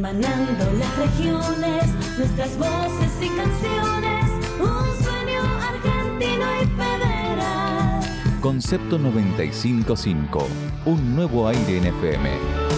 [0.00, 1.84] hermanando las regiones,
[2.16, 4.24] nuestras voces y canciones,
[4.58, 8.00] un sueño argentino y federal.
[8.40, 10.48] Concepto 955,
[10.86, 12.69] un nuevo aire en FM.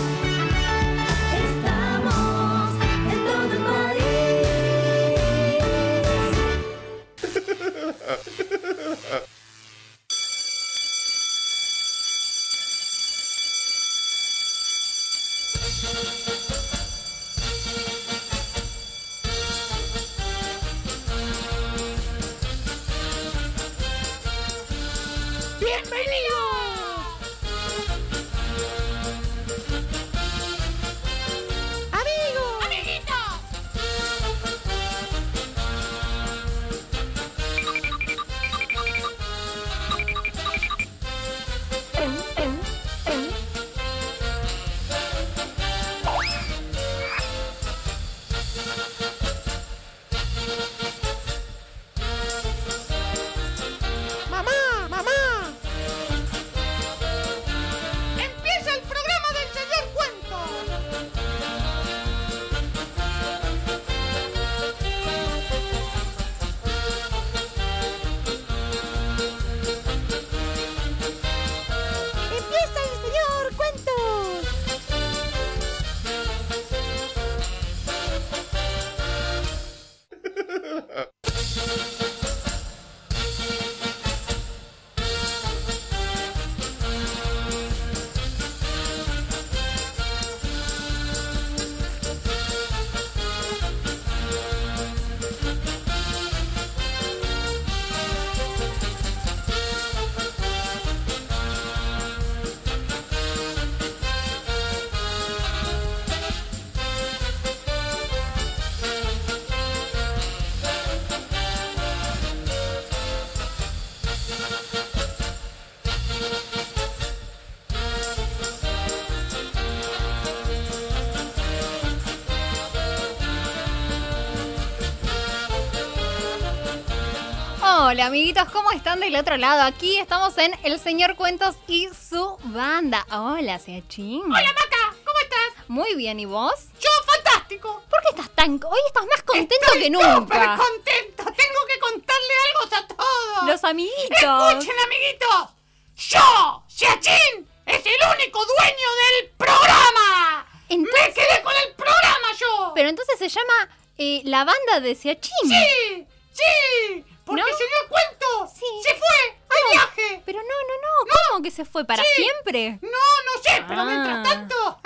[128.02, 129.62] Hola amiguitos, ¿cómo están del otro lado?
[129.62, 133.06] Aquí estamos en El Señor Cuentos y su banda.
[133.12, 134.24] Hola, Seachín.
[134.24, 134.96] ¡Hola, Maca!
[135.04, 135.68] ¿Cómo estás?
[135.68, 136.52] Muy bien, ¿y vos?
[136.80, 137.80] ¡Yo, fantástico!
[137.88, 138.54] ¿Por qué estás tan...
[138.54, 140.56] Hoy estás más contento Estoy que súper nunca.
[140.56, 141.22] contento!
[141.22, 143.46] Tengo que contarle algo a todos.
[143.46, 144.48] Los amiguitos.
[144.50, 145.50] ¡Escuchen, amiguitos!
[145.94, 148.88] ¡Yo, Siachín, es el único dueño
[149.20, 150.44] del programa!
[150.68, 152.72] Entonces- ¡Me quedé con el programa yo!
[152.74, 155.48] Pero entonces se llama eh, La Banda de Seachín.
[155.48, 156.06] ¡Sí!
[156.32, 157.04] ¡Sí!
[157.24, 157.48] Porque ¿No?
[157.48, 158.64] el señor Cuento Sí.
[158.82, 160.22] se fue de viaje.
[160.24, 161.14] Pero no, no, no.
[161.30, 161.84] ¿Cómo que se fue?
[161.84, 162.08] ¿Para Sí.
[162.22, 162.78] siempre?
[162.82, 163.84] No, no sé, pero Ah.
[163.84, 164.78] mientras tanto...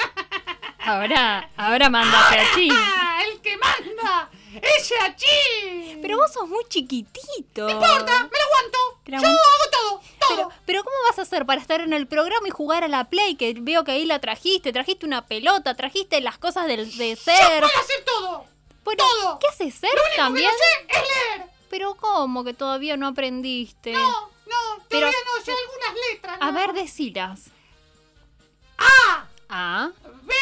[0.79, 2.71] Ahora, ahora manda Seachín.
[2.73, 3.21] ¡Ah!
[3.25, 4.31] ¡El que manda!
[4.63, 6.01] ¡Es Siachín!
[6.01, 7.63] Pero vos sos muy chiquitito.
[7.65, 8.79] No importa, me lo aguanto.
[9.05, 10.37] Te Yo hago todo, todo.
[10.37, 13.05] Pero, pero ¿cómo vas a hacer para estar en el programa y jugar a la
[13.05, 13.35] Play?
[13.37, 17.23] Que veo que ahí la trajiste, trajiste una pelota, trajiste las cosas del, de Yo
[17.23, 17.61] ser.
[17.63, 18.45] puedo hacer todo.
[18.85, 19.39] Bueno, todo.
[19.41, 20.51] ¿Qué haces ser Lo único también?
[20.51, 21.09] que no sé es
[21.39, 21.56] leer.
[21.71, 23.93] Pero ¿cómo que todavía no aprendiste?
[23.93, 26.39] No, no, Pero- todavía no sé algunas letras.
[26.41, 27.51] A ver, decilas.
[28.79, 29.91] A, A,
[30.23, 30.35] B,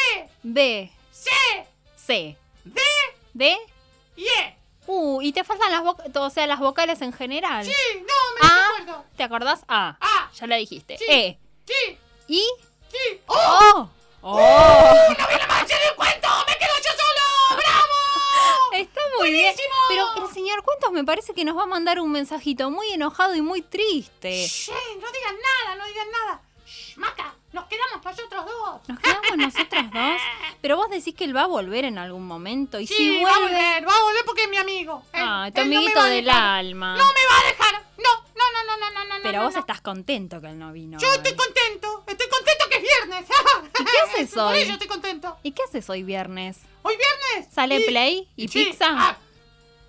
[0.43, 1.29] B, C,
[1.95, 2.81] C, D
[3.33, 3.57] D,
[4.15, 4.57] y E.
[4.87, 5.19] U.
[5.21, 7.65] Y te faltan las vocales, o sea, las vocales en general.
[7.65, 8.03] Sí, no,
[8.41, 9.05] me A, acuerdo.
[9.17, 9.61] ¿te acordás?
[9.67, 9.97] A.
[9.99, 10.97] A, Ya la dijiste.
[10.97, 11.05] Sí.
[11.09, 11.39] E.
[11.65, 11.97] sí,
[12.27, 12.43] I.
[12.91, 13.21] sí.
[13.25, 13.89] ¡Oh!
[14.21, 14.37] O.
[14.37, 14.37] Oh.
[14.37, 15.09] ¡No!
[15.09, 16.24] ¡Me quedo yo solo!
[19.19, 19.55] Muy bien.
[19.89, 23.35] Pero el señor Cuentos me parece que nos va a mandar un mensajito muy enojado
[23.35, 24.45] y muy triste.
[24.47, 24.69] Shh,
[25.01, 26.41] no digan nada, no digan nada.
[26.65, 28.81] Shh, Maca, nos quedamos nosotros dos.
[28.89, 30.21] Nos quedamos nosotros dos.
[30.61, 32.79] Pero vos decís que él va a volver en algún momento.
[32.79, 33.53] Y Sí, si va a vuelve.
[33.55, 35.03] volver, va a volver porque es mi amigo.
[35.13, 36.97] Él- Ah, tu no amiguito del alma.
[36.97, 37.85] No me va a dejar.
[37.97, 39.23] No, no, no, no, no, no, no.
[39.23, 39.59] Pero no, vos no.
[39.61, 40.97] estás contento que él no vino.
[40.99, 42.44] Yo estoy contento, estoy contento
[42.85, 43.25] viernes.
[43.79, 44.59] ¿Y qué haces Por hoy?
[44.59, 45.37] ello estoy contento.
[45.43, 46.57] ¿Y qué haces hoy viernes?
[46.83, 47.53] Hoy viernes.
[47.53, 48.87] ¿Sale y- Play y sí, pizza?
[48.89, 49.17] ah,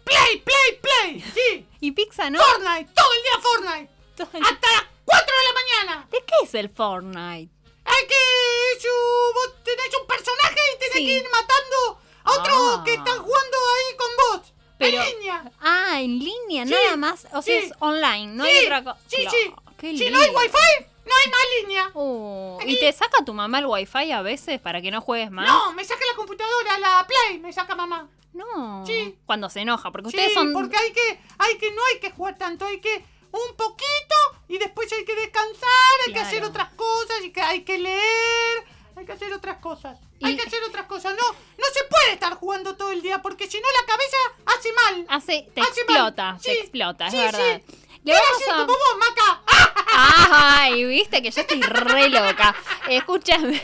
[0.04, 1.24] play, play, play.
[1.34, 1.66] Sí.
[1.80, 2.38] ¿Y pizza no?
[2.42, 3.92] Fortnite, todo el día Fortnite.
[4.16, 5.52] Todo el- Hasta las 4 de la
[5.92, 6.08] mañana.
[6.10, 7.52] ¿De qué es el Fortnite?
[7.84, 8.80] Hay que.
[8.80, 8.88] Su,
[9.34, 11.06] vos tenés un personaje y tenés Sí.
[11.06, 12.82] que ir matando a otros Ah.
[12.84, 14.08] que están jugando ahí con
[14.40, 14.52] vos.
[14.78, 15.52] Pero- En línea.
[15.60, 17.24] Ah, en línea, Sí, nada más.
[17.32, 17.66] O sea, sí.
[17.66, 18.98] es online, no sí, hay otra cosa.
[19.06, 19.52] Sí, sí.
[19.78, 20.18] Qué si lindo.
[20.18, 21.90] no hay wifi, no hay más línea.
[21.94, 22.58] Oh.
[22.66, 25.46] ¿Y te saca tu mamá el wifi a veces para que no juegues más?
[25.46, 28.08] No, me saca la computadora, la Play, me saca mamá.
[28.32, 28.84] No.
[28.86, 29.16] Sí.
[29.24, 30.52] Cuando se enoja, porque Sí, ustedes son.
[30.52, 34.14] porque hay que, hay que, no hay que jugar tanto, hay que un poquito
[34.48, 35.68] y después hay que descansar,
[36.06, 38.64] hay que hacer otras cosas y que hay que leer,
[38.96, 41.14] hay que hacer otras cosas, hay que hacer otras cosas.
[41.14, 44.16] No, no se puede estar jugando todo el día porque si no la cabeza
[44.46, 45.06] hace mal.
[45.08, 45.96] Hace, te Hace mal.
[45.96, 47.60] explota, Sí, te explota, es sí, verdad.
[48.06, 48.66] Le vamos a...
[48.66, 49.42] como Maca.
[49.90, 52.54] Ay, viste que yo estoy re loca.
[52.88, 53.56] Escúchame.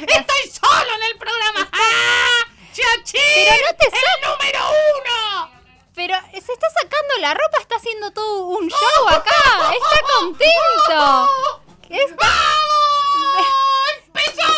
[0.00, 1.66] Estoy solo en el programa.
[1.72, 2.44] ¡Ah!
[2.74, 3.20] ¡Chiachín!
[3.34, 4.60] Pero no te ¡El número
[4.98, 5.50] uno!
[5.94, 9.72] Pero se está sacando la ropa, está haciendo todo un show acá.
[9.72, 11.28] Está contento.
[11.88, 12.28] Está...
[13.96, 14.52] ¡Empezó!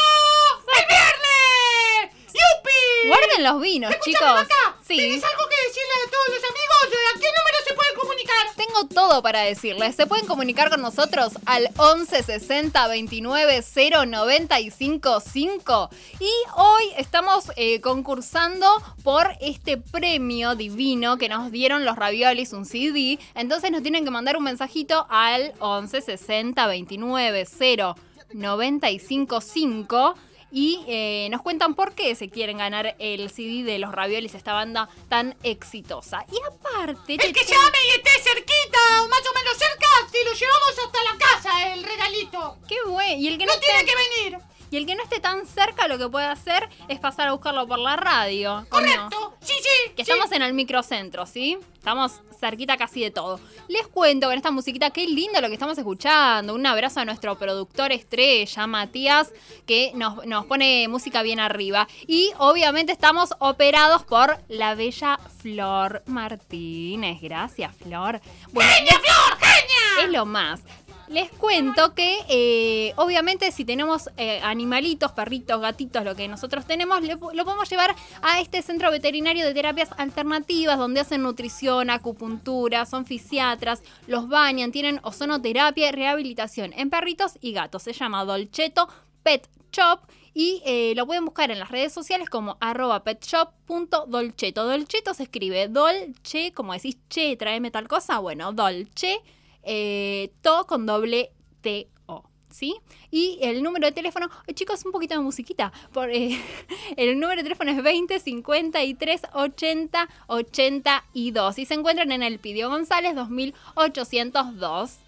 [0.78, 2.16] ¡El viernes!
[2.26, 3.06] ¡Yupi!
[3.06, 4.20] Guarden los vinos, chicos.
[4.20, 4.96] Maca, Sí.
[4.96, 6.76] ¿Tienes algo que decirle a todos los amigos?
[6.82, 8.54] ¿A qué número se pueden comunicar?
[8.72, 9.96] Tengo todo para decirles.
[9.96, 13.62] Se pueden comunicar con nosotros al 11 60 29
[14.06, 15.90] 095 5.
[16.20, 18.66] Y hoy estamos eh, concursando
[19.02, 23.18] por este premio divino que nos dieron los raviolis, un CD.
[23.34, 27.46] Entonces nos tienen que mandar un mensajito al 11 60 29
[28.32, 30.14] 095 5.
[30.54, 34.52] Y eh, nos cuentan por qué se quieren ganar el CD de los raviolis, esta
[34.52, 36.26] banda tan exitosa.
[36.30, 37.14] Y aparte...
[37.14, 41.02] El que llame y esté cerquita o más o menos cerca, si lo llevamos hasta
[41.04, 42.58] la casa, el regalito.
[42.68, 43.16] Qué bueno.
[43.18, 44.51] Y el que no, No tiene que venir.
[44.72, 47.68] Y el que no esté tan cerca, lo que puede hacer es pasar a buscarlo
[47.68, 48.54] por la radio.
[48.54, 48.68] ¿o no?
[48.70, 49.34] Correcto.
[49.40, 49.92] Sí, sí.
[49.94, 50.10] Que sí.
[50.10, 51.58] estamos en el microcentro, ¿sí?
[51.74, 53.38] Estamos cerquita casi de todo.
[53.68, 56.54] Les cuento con esta musiquita, qué lindo lo que estamos escuchando.
[56.54, 59.30] Un abrazo a nuestro productor estrella, Matías,
[59.66, 61.86] que nos, nos pone música bien arriba.
[62.06, 67.20] Y obviamente estamos operados por la bella Flor Martínez.
[67.20, 68.22] Gracias, Flor.
[68.52, 69.38] Bueno, ¡Genia, Flor!
[69.38, 70.04] ¡Genia!
[70.06, 70.62] es lo más.
[71.12, 77.02] Les cuento que eh, obviamente si tenemos eh, animalitos, perritos, gatitos, lo que nosotros tenemos,
[77.02, 83.04] lo podemos llevar a este centro veterinario de terapias alternativas donde hacen nutrición, acupuntura, son
[83.04, 87.82] fisiatras, los bañan, tienen ozonoterapia y rehabilitación en perritos y gatos.
[87.82, 88.88] Se llama Dolceto
[89.22, 90.00] Pet Shop
[90.32, 94.64] y eh, lo pueden buscar en las redes sociales como arroba petshop.dolceto.
[94.64, 98.18] Dolceto se escribe dolce, como decís, che, tráeme tal cosa.
[98.18, 99.20] Bueno, dolce,
[99.62, 102.24] eh, to con doble T O.
[102.50, 102.76] ¿Sí?
[103.10, 105.72] Y el número de teléfono, ay, chicos, un poquito de musiquita.
[105.92, 106.38] Por, eh,
[106.96, 111.58] el número de teléfono es 20 53 80 82.
[111.58, 114.98] Y se encuentran en el Pidio González 2802.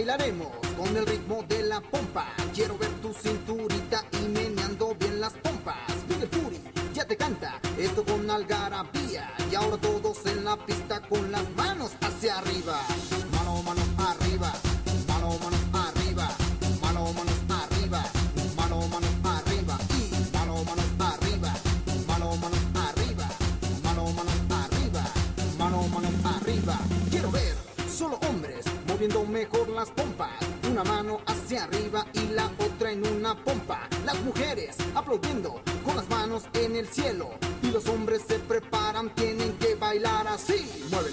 [0.00, 0.48] Bailaremos
[0.78, 2.28] con el ritmo de la pompa.
[2.54, 5.76] Quiero ver tu cinturita y meneando bien las pompas.
[6.08, 6.58] Miguel Puri
[6.94, 9.30] ya te canta esto con algarabía.
[9.50, 12.80] Y ahora todos en la pista con las manos hacia arriba.
[29.00, 30.28] Moviendo mejor las pompas.
[30.70, 33.88] Una mano hacia arriba y la otra en una pompa.
[34.04, 37.30] Las mujeres aplaudiendo con las manos en el cielo.
[37.62, 40.70] Y los hombres se preparan, tienen que bailar así.
[40.90, 41.12] Mueve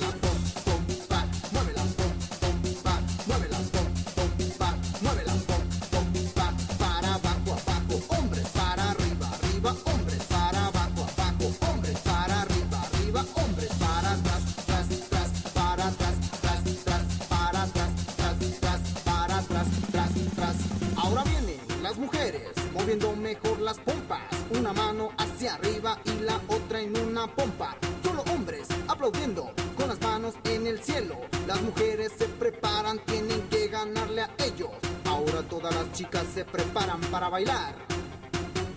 [22.97, 24.21] mejor las pompas,
[24.57, 27.77] una mano hacia arriba y la otra en una pompa.
[28.03, 31.17] Solo hombres aplaudiendo con las manos en el cielo.
[31.45, 34.71] Las mujeres se preparan, tienen que ganarle a ellos.
[35.05, 37.75] Ahora todas las chicas se preparan para bailar.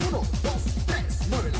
[0.09, 1.51] Uno, dos, tres, mueve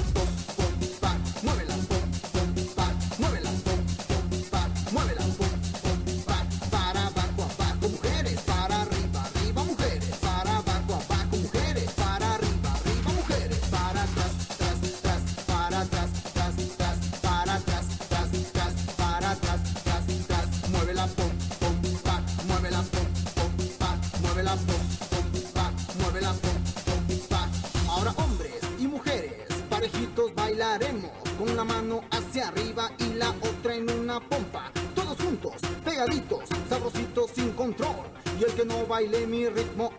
[39.61, 39.90] baile mi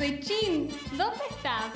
[0.00, 1.74] Sechín, ¿dónde estás?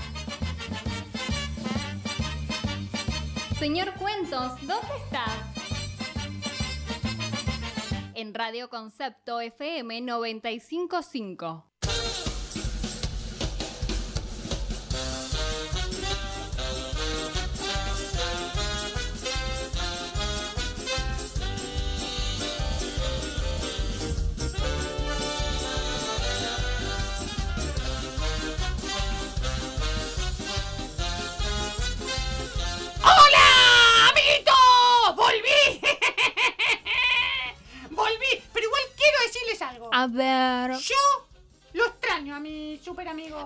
[3.59, 5.29] Señor Cuentos, ¿dónde estás?
[8.15, 11.74] En Radio Concepto FM 955.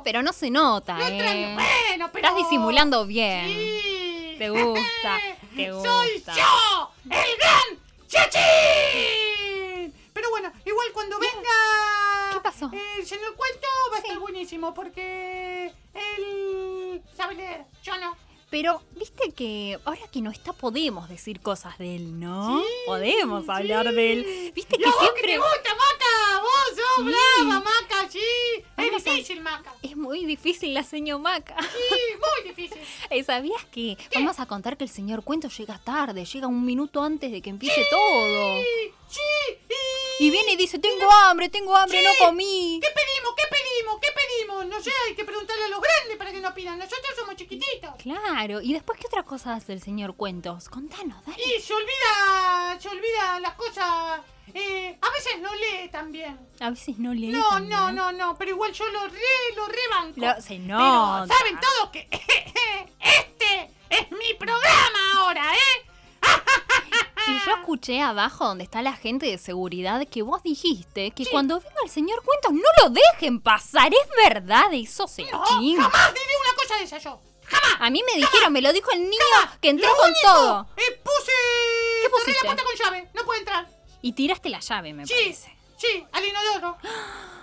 [0.04, 1.54] Pero no se nota, Lo ¿eh?
[1.54, 2.26] Bueno, pero...
[2.28, 3.46] Estás disimulando bien.
[3.46, 4.34] Sí.
[4.38, 5.18] Te gusta,
[5.56, 6.90] te ¡Soy yo!
[7.04, 9.94] ¡El gran Chachín!
[10.12, 12.30] Pero bueno, igual cuando venga...
[12.32, 12.70] ¿Qué pasó?
[12.72, 14.06] El señor Cuento va a Sí.
[14.06, 18.16] estar buenísimo porque él sabe leer, yo no.
[18.50, 22.60] Pero, viste que ahora que no está, podemos decir cosas de él, ¿no?
[22.60, 23.50] Sí, podemos sí.
[23.52, 24.52] hablar de él.
[24.54, 25.20] Viste ¿Y que siempre.
[25.22, 26.40] que te gusta, Maca?
[26.40, 27.02] ¡Vos sos Sí.
[27.44, 28.08] brava, Maca!
[28.10, 28.64] ¡Sí!
[28.76, 29.74] Vamos a- Es difícil, Maca.
[29.82, 31.56] Es muy difícil la señor Maca.
[31.60, 31.68] Sí,
[32.16, 32.78] muy difícil.
[33.10, 37.02] Eh, ¿Sabías que vamos a contar que el señor Cuento llega tarde, llega un minuto
[37.02, 38.60] antes de que empiece todo?
[38.62, 39.74] Sí, sí.
[40.20, 42.80] Y viene y dice, tengo hambre, tengo hambre, no comí.
[42.82, 43.34] ¿Qué pedimos?
[43.36, 44.00] ¿Qué pedimos?
[44.00, 44.66] ¿Qué pedimos?
[44.66, 46.78] No sé, hay que preguntarle a los grandes para que nos pidan.
[46.78, 47.90] Nosotros somos chiquititos.
[48.02, 50.68] Claro, y después, ¿qué otra cosa hace el señor Cuentos?
[50.68, 51.42] Contanos, dale.
[51.42, 54.20] Y se olvida, se olvida las cosas.
[54.54, 56.38] eh, a veces no lee también.
[56.60, 57.28] A veces no lee.
[57.32, 57.70] No, también.
[57.76, 60.20] no, no, no, pero igual yo lo re, lo rebanco.
[60.20, 60.78] Lo- se Pero
[61.26, 62.08] saben todos que
[63.00, 65.84] este es mi programa ahora, ¿eh?
[67.26, 71.58] Y yo escuché abajo donde está la gente de seguridad que vos dijiste que cuando
[71.60, 73.90] venga el señor Cuentos no lo dejen pasar.
[73.92, 75.76] ¿Es verdad eso, No, Sechín?
[75.78, 77.20] jamás diré una cosa de esa yo.
[77.48, 77.76] Jamás.
[77.80, 79.24] A mí me dijeron, me lo dijo el niño
[79.60, 80.68] que entró Lo con único, todo.
[80.76, 81.32] eh, puse.
[82.02, 82.32] ¿Qué pusiste?
[82.32, 83.68] la puerta con llave, no puede entrar.
[84.02, 85.56] Y tiraste la llave, me Sí, parece.
[85.76, 86.76] sí, al inodoro.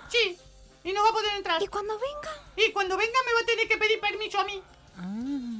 [0.08, 0.38] Sí,
[0.84, 1.62] y no va a poder entrar.
[1.62, 2.30] ¿Y cuando venga?
[2.56, 4.62] Y cuando venga me va a tener que pedir permiso a mí.
[4.98, 5.12] Ah,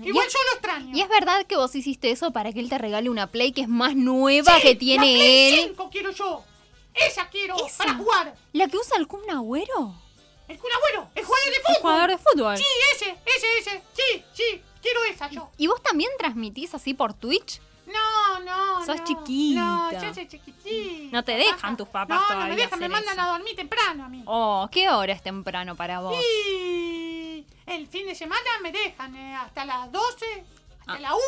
[0.02, 0.96] Igual es, yo lo extraño.
[0.96, 3.60] y es verdad que vos hiciste eso para que él te regale una Play que
[3.62, 5.64] es más nueva Sí, que la tiene Play él.
[5.70, 6.44] 5 quiero yo.
[6.94, 7.76] Esa quiero Esa.
[7.78, 8.34] para jugar.
[8.52, 9.94] ¿La que usa el Kun Agüero?
[10.48, 11.74] El Kun Agüero, el jugador de fútbol.
[11.76, 12.56] El jugador de fútbol.
[12.58, 13.82] Sí, ese, ese, ese.
[13.94, 15.50] Sí, sí, quiero esa yo.
[15.56, 17.60] ¿Y vos también transmitís así por Twitch?
[17.86, 19.04] No, no, Sos no.
[19.04, 19.60] chiquita.
[19.60, 21.08] No, yo soy chiquitita.
[21.12, 23.22] No te dejan tus papás No, no todavía me dejan, me mandan eso.
[23.28, 24.22] a dormir temprano a mí.
[24.26, 26.16] Oh, ¿qué hora es temprano para vos?
[26.20, 30.44] Y el fin de semana me dejan eh, hasta las 12,
[30.80, 30.98] hasta Ah.
[30.98, 31.22] la 1.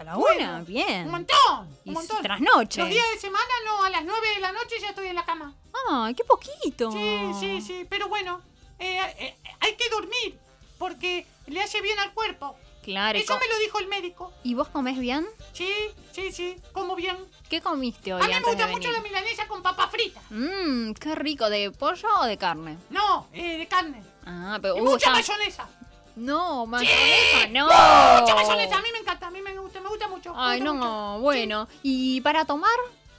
[0.00, 1.04] Hasta la Bueno, una, bien.
[1.04, 2.22] Un montón, Y un montón.
[2.22, 2.80] trasnoche.
[2.80, 5.26] Los días de semana no, a las 9 de la noche ya estoy en la
[5.26, 5.54] cama.
[5.90, 6.90] Ay, qué poquito.
[6.90, 8.40] Sí, sí, sí, pero bueno,
[8.78, 10.38] eh, eh, hay que dormir
[10.78, 12.56] porque le hace bien al cuerpo.
[12.82, 13.18] Claro.
[13.18, 14.32] y Eso me lo dijo el médico.
[14.42, 15.26] ¿Y vos comés bien?
[15.52, 15.70] Sí,
[16.12, 17.18] sí, sí, como bien.
[17.50, 20.22] ¿Qué comiste hoy A mí me gusta mucho la milanesa con papa frita.
[20.30, 21.50] Mmm, qué rico.
[21.50, 22.78] ¿De pollo o de carne?
[22.88, 24.02] No, eh, de carne.
[24.24, 24.78] Ah, pero...
[24.78, 25.68] Y uh, mucha ya- mayonesa.
[26.20, 27.64] No, mayonesa, no.
[27.66, 30.32] Mucha mayonesa, a mí me encanta, a mí me gusta, me gusta mucho.
[30.36, 31.66] Ay, no, bueno.
[31.82, 32.70] ¿Y para tomar?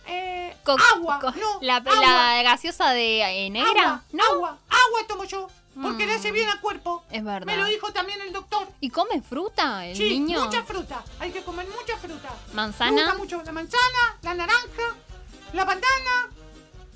[0.07, 1.95] Eh, Co- agua, co- no, la, agua.
[2.01, 4.23] la gaseosa de eh, negra, Agua, ¿no?
[4.23, 5.47] agua, agua tomo yo,
[5.81, 6.33] porque le hace Mm.
[6.33, 7.03] bien al cuerpo.
[7.11, 7.45] Es verdad.
[7.45, 8.67] Me lo dijo también el doctor.
[8.81, 10.43] ¿Y come fruta el Sí, niño?
[10.45, 11.03] mucha fruta.
[11.19, 12.29] Hay que comer mucha fruta.
[12.53, 12.91] ¿Manzana?
[12.91, 14.95] Me gusta mucho la manzana, la naranja,
[15.53, 16.29] la bandana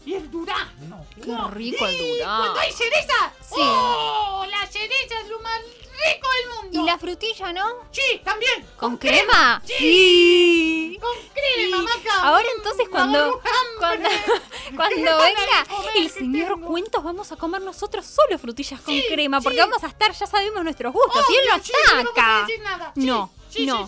[0.05, 1.05] y el durazno.
[1.15, 1.49] Qué Wow.
[1.51, 2.37] rico el durazno.
[2.43, 3.33] Cuando hay cereza.
[3.41, 3.55] Sí.
[3.59, 4.45] ¡Oh!
[4.49, 6.81] La cereza es lo más rico del mundo.
[6.81, 7.65] ¿Y la frutilla, no?
[7.91, 8.65] Sí, también.
[8.77, 9.61] ¿Con crema?
[9.65, 10.97] Sí.
[11.01, 11.83] Con crema, Sí.
[11.83, 12.21] Maca.
[12.23, 13.41] Ahora Mm, entonces me cuando,
[13.79, 14.09] cuando,
[14.75, 16.67] cuando venga el señor tengo.
[16.67, 20.27] Cuentos vamos a comer nosotros solo frutillas con Sí, crema porque vamos a estar, ya
[20.27, 22.91] sabemos nuestros gustos y él no sí, está no decir nada.
[22.95, 23.87] Sí, No, sí, no.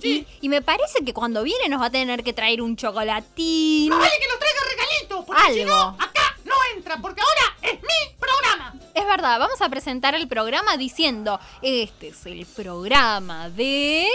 [0.00, 3.90] Y, me parece que cuando viene nos va a tener que traer un chocolatín.
[3.90, 4.60] Vale que nos traiga
[5.08, 5.74] regalito, porque si Algo.
[5.74, 8.74] no, acá no entra, porque ahora es mi programa.
[8.94, 14.08] Es verdad, vamos a presentar el programa diciendo, este es el programa de...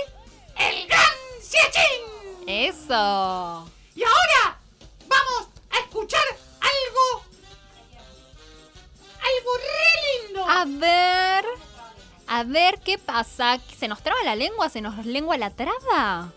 [0.57, 2.47] El gran Siechín.
[2.47, 3.69] Eso.
[3.95, 4.57] Y ahora
[5.07, 6.23] vamos a escuchar
[6.61, 7.25] algo.
[9.21, 10.45] Algo re lindo.
[10.45, 11.45] A ver...
[12.25, 13.59] A ver qué pasa.
[13.77, 14.69] ¿Se nos traba la lengua?
[14.69, 16.31] ¿Se nos lengua la traba?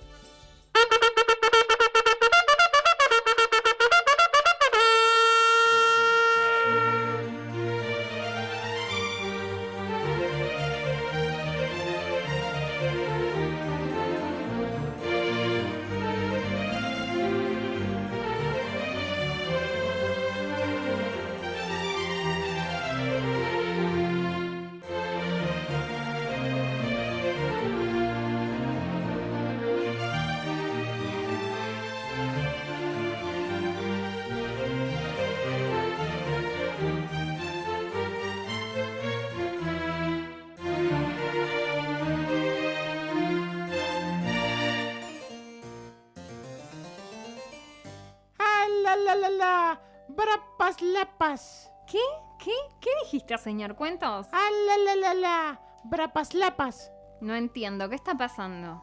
[51.27, 51.73] Brapas.
[51.89, 51.99] ¿Qué?
[52.39, 52.53] ¿Qué?
[52.81, 54.29] ¿Qué dijiste, señor Cuentos?
[54.31, 55.61] Ah, la la la la.
[55.83, 56.93] Brapas lapas.
[57.21, 58.81] No entiendo, ¿qué está pasando?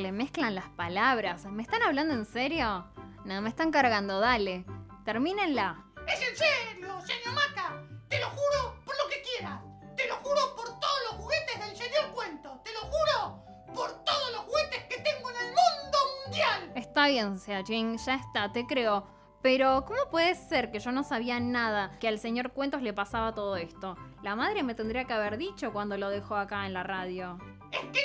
[0.00, 1.44] Le mezclan las palabras.
[1.46, 2.86] ¿Me están hablando en serio?
[3.24, 4.64] No, me están cargando, dale.
[5.04, 5.84] Termínenla.
[6.06, 7.82] Es en serio, señor Maca.
[8.08, 9.60] Te lo juro por lo que quieras.
[9.96, 12.60] Te lo juro por todos los juguetes del señor Cuento.
[12.64, 16.72] Te lo juro por todos los juguetes que tengo en el mundo mundial.
[16.74, 19.06] Está bien, Seachin, ya está, te creo.
[19.42, 23.34] Pero, ¿cómo puede ser que yo no sabía nada que al señor Cuentos le pasaba
[23.34, 23.96] todo esto?
[24.22, 27.38] La madre me tendría que haber dicho cuando lo dejó acá en la radio.
[27.72, 27.99] Es que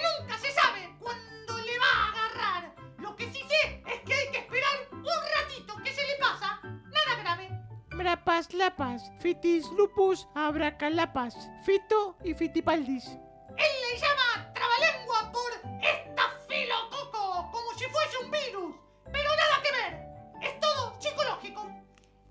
[8.36, 9.12] Lapas.
[9.20, 11.50] Fitis lupus abracalapas.
[11.64, 13.06] Fito y fitipaldis.
[13.08, 18.76] Él le llama trabalengua por estafilococo, como si fuese un virus.
[19.06, 20.50] Pero nada que ver.
[20.50, 21.72] Es todo psicológico.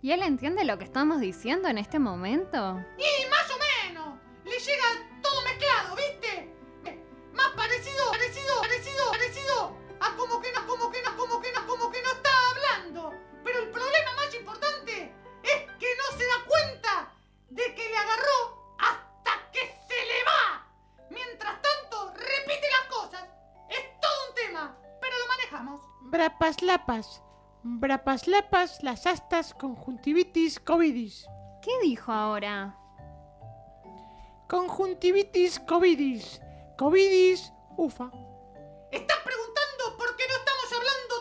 [0.02, 2.84] ¿Y él entiende lo que estamos diciendo en este momento?
[2.98, 3.13] Y
[26.44, 27.22] Brapas lapas.
[27.62, 31.26] Brapas lapas las astas conjuntivitis covidis.
[31.62, 32.76] ¿Qué dijo ahora?
[34.50, 36.42] Conjuntivitis covidis.
[36.76, 38.10] Covidis ufa.
[38.92, 41.14] Estás preguntando por qué no estamos hablando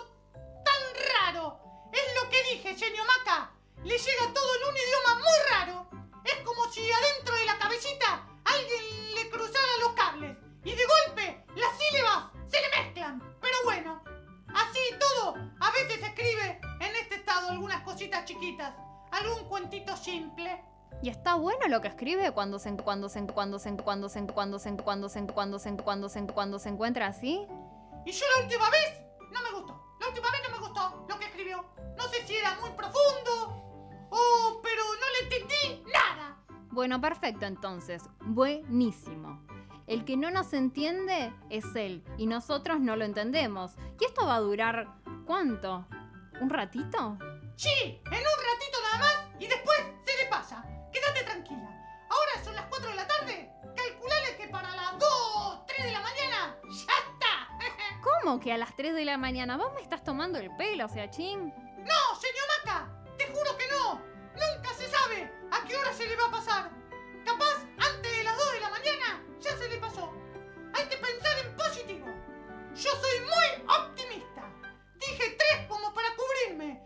[0.65, 0.83] tan
[1.13, 1.59] raro.
[1.93, 3.53] Es lo que dije, señor Maca.
[3.77, 5.87] Le llega todo en un idioma muy raro.
[6.25, 10.37] Es como si adentro de la cabecita alguien le cruzara los cables.
[10.65, 13.37] Y de golpe las sílabas se le mezclan.
[13.39, 14.03] Pero bueno,
[14.53, 18.73] así todo, a veces escribe en este estado algunas cositas chiquitas.
[19.11, 20.63] Algún cuentito simple.
[21.01, 24.59] ¿Y está bueno lo que escribe cuando se cuando se cuando se cuando se cuando
[24.59, 27.45] se cuando se cuando se cuando se cuando se encuentra así?
[28.05, 29.83] Y yo la última vez no me gustó.
[29.99, 31.65] La última vez no me gustó lo que escribió.
[31.97, 36.37] No sé si era muy profundo o pero no le entendí nada.
[36.71, 38.03] Bueno, perfecto entonces.
[38.21, 39.45] Buenísimo.
[39.85, 43.75] El que no nos entiende es él y nosotros no lo entendemos.
[43.99, 44.87] ¿Y esto va a durar
[45.25, 45.85] cuánto?
[46.39, 47.17] ¿Un ratito?
[47.55, 50.65] Sí, en un ratito nada más y después se le pasa.
[50.91, 51.69] Quédate tranquila.
[52.09, 53.51] Ahora son las 4 de la tarde.
[53.75, 58.01] Calculale que para las 2, 3 de la mañana ya está.
[58.01, 59.57] ¿Cómo que a las 3 de la mañana?
[59.57, 61.53] ¿Vos me estás tomando el pelo, Seachín?
[61.77, 64.01] No, señor Maca, te juro que no.
[64.33, 66.82] Nunca se sabe a qué hora se le va a pasar.
[69.43, 70.09] Ya se le pasó.
[70.73, 72.07] Hay que pensar en positivo.
[72.75, 74.49] Yo soy muy optimista.
[74.95, 76.82] Dije tres como para cubrirme.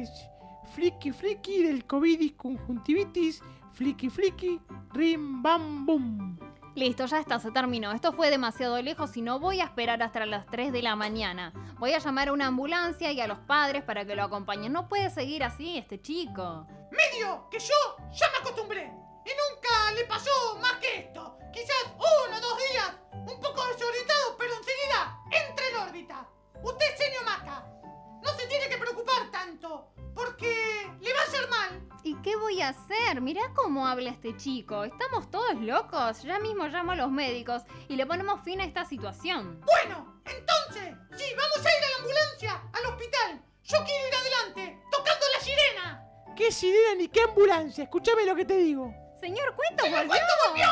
[0.00, 0.30] Mares.
[0.74, 3.42] Friki friki del covidis conjuntivitis.
[3.72, 4.60] Fliki fliki.
[4.92, 6.38] Rim bam bum.
[6.76, 7.92] Listo, ya está, se terminó.
[7.92, 11.52] Esto fue demasiado lejos y no voy a esperar hasta las 3 de la mañana.
[11.78, 14.72] Voy a llamar a una ambulancia y a los padres para que lo acompañen.
[14.72, 16.66] No puede seguir así este chico.
[16.92, 18.84] Medio que yo ya me acostumbré.
[18.84, 21.36] Y nunca le pasó más que esto.
[21.52, 26.28] Quizás uno o dos días, un poco desorientado, pero enseguida entra en órbita.
[26.62, 27.79] Usted, señor Maca,
[28.22, 31.88] no se tiene que preocupar tanto, porque le va a hacer mal.
[32.02, 33.20] ¿Y qué voy a hacer?
[33.20, 34.84] Mirá cómo habla este chico.
[34.84, 36.22] ¿Estamos todos locos?
[36.22, 39.60] Ya mismo llamo a los médicos y le ponemos fin a esta situación.
[39.60, 43.42] Bueno, entonces, sí, vamos a ir a la ambulancia, al hospital.
[43.64, 46.06] Yo quiero ir adelante, tocando la sirena.
[46.36, 47.84] ¿Qué sirena ni qué ambulancia?
[47.84, 48.94] Escúchame lo que te digo.
[49.20, 50.08] Señor Cuento, ¡El volvió.
[50.08, 50.66] cuento volvió!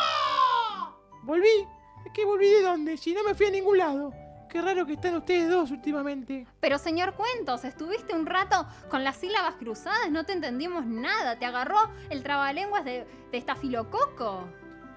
[1.24, 1.68] ¿Volví?
[2.06, 2.96] ¿Es que volví de dónde?
[2.96, 4.12] Si no me fui a ningún lado.
[4.48, 6.46] Qué raro que están ustedes dos últimamente.
[6.60, 11.38] Pero señor Cuentos, estuviste un rato con las sílabas cruzadas, no te entendimos nada.
[11.38, 11.76] Te agarró
[12.08, 14.48] el trabalenguas de, de estafilococo.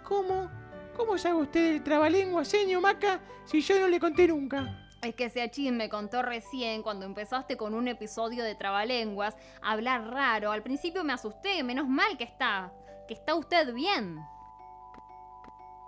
[0.04, 0.50] ¿Cómo?
[0.96, 4.78] ¿Cómo sabe usted el trabalengua, señor Maca, si yo no le conté nunca?
[5.02, 10.52] Es que Seachin me contó recién, cuando empezaste con un episodio de Trabalenguas, hablar raro.
[10.52, 12.72] Al principio me asusté, menos mal que está.
[13.08, 14.20] Que está usted bien.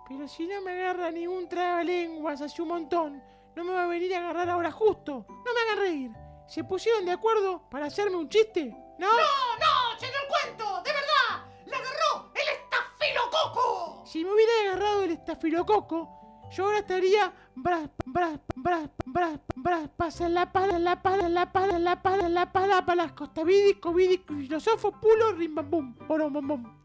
[0.08, 3.24] Pero si no me agarra ningún trabalenguas hace un montón,
[3.56, 5.26] no me va a venir a agarrar ahora justo.
[5.30, 6.12] No me hagan reír.
[6.48, 8.66] ¿Se pusieron de acuerdo para hacerme un chiste?
[9.00, 9.08] ¿No?
[9.08, 10.82] ¡No, no, señor Cuento!
[10.84, 11.46] ¡De verdad!
[11.66, 14.04] ¡Le agarró el estafilococo!
[14.06, 20.30] Si me hubiera agarrado el estafilococo, yo ahora estaría bras, bras, bras, bras, bras, pasa
[20.30, 24.92] la para, la para, la para, la para, la para, para las costavidis, covidis, filosofo,
[24.92, 26.84] pulo, rimbambum, oromombom.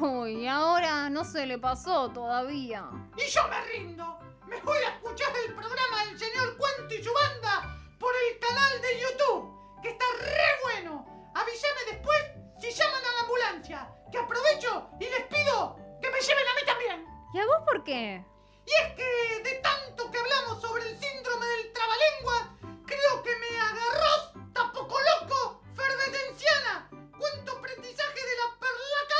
[0.00, 2.84] Uy, ahora no se le pasó todavía.
[3.16, 4.25] Y yo me rindo.
[4.46, 8.80] Me voy a escuchar el programa del señor Cuento y su banda por el canal
[8.80, 11.32] de YouTube, que está re bueno.
[11.34, 12.22] Avísame después
[12.60, 16.64] si llaman a la ambulancia, que aprovecho y les pido que me lleven a mí
[16.64, 17.06] también.
[17.34, 18.24] ¿Y a vos por qué?
[18.66, 22.56] Y es que de tanto que hablamos sobre el síndrome del trabalengua,
[22.86, 26.88] creo que me agarró tampoco loco Ferdetenciana.
[27.18, 29.15] Cuento aprendizaje de la perlacana,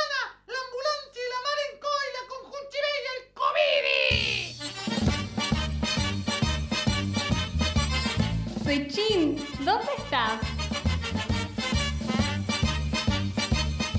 [8.66, 10.40] Sechin, ¿dónde estás?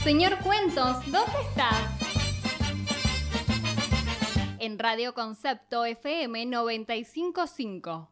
[0.04, 1.84] Señor Cuentos, ¿dónde estás?
[4.60, 8.10] En Radio Concepto FM 955.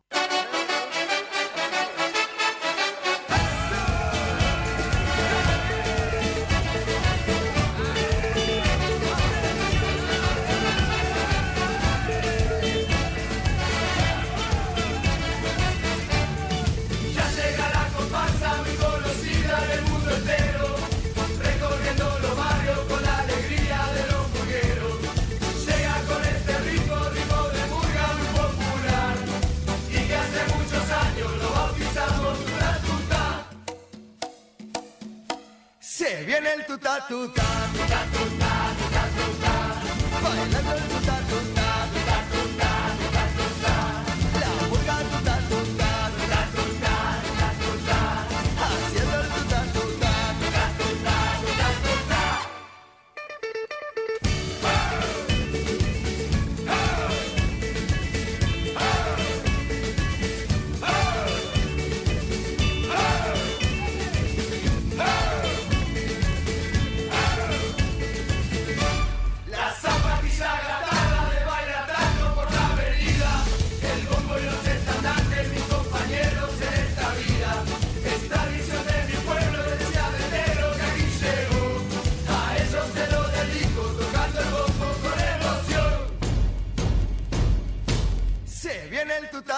[36.46, 37.42] Se viene el tuta tuta,
[37.74, 39.54] tuta tuta, tuta tuta,
[40.22, 41.15] bailando el tuta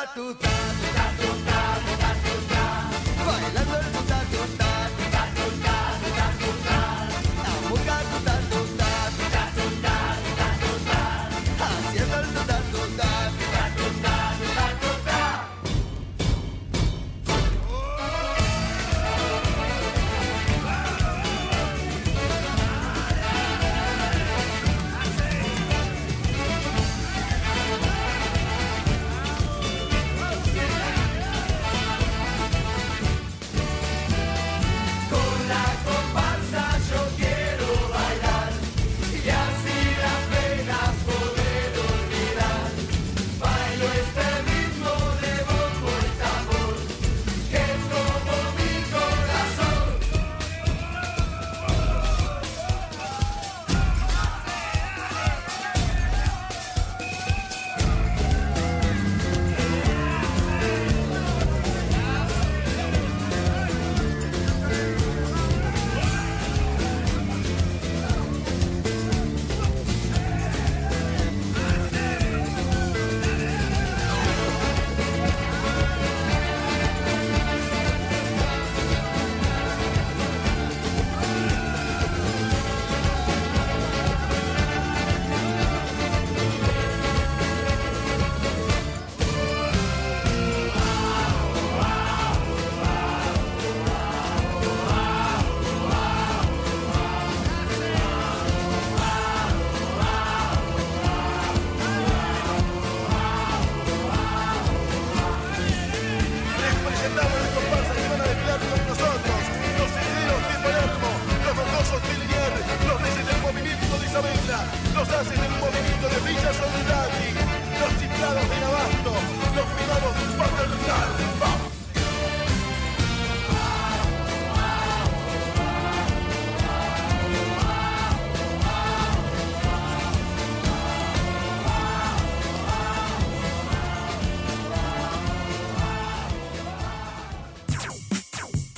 [0.01, 0.49] el tuta tuta,
[0.87, 2.61] tuta tuta, tuta tuta,
[3.25, 4.76] bailando el tuta, tuta tuta,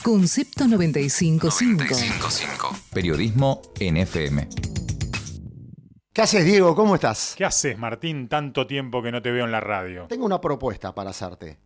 [0.09, 1.45] Concepto 955.
[1.77, 2.75] 955.
[2.91, 4.49] Periodismo en FM.
[6.11, 6.73] ¿Qué haces, Diego?
[6.73, 7.35] ¿Cómo estás?
[7.37, 8.27] ¿Qué haces, Martín?
[8.27, 10.07] Tanto tiempo que no te veo en la radio.
[10.09, 11.59] Tengo una propuesta para hacerte.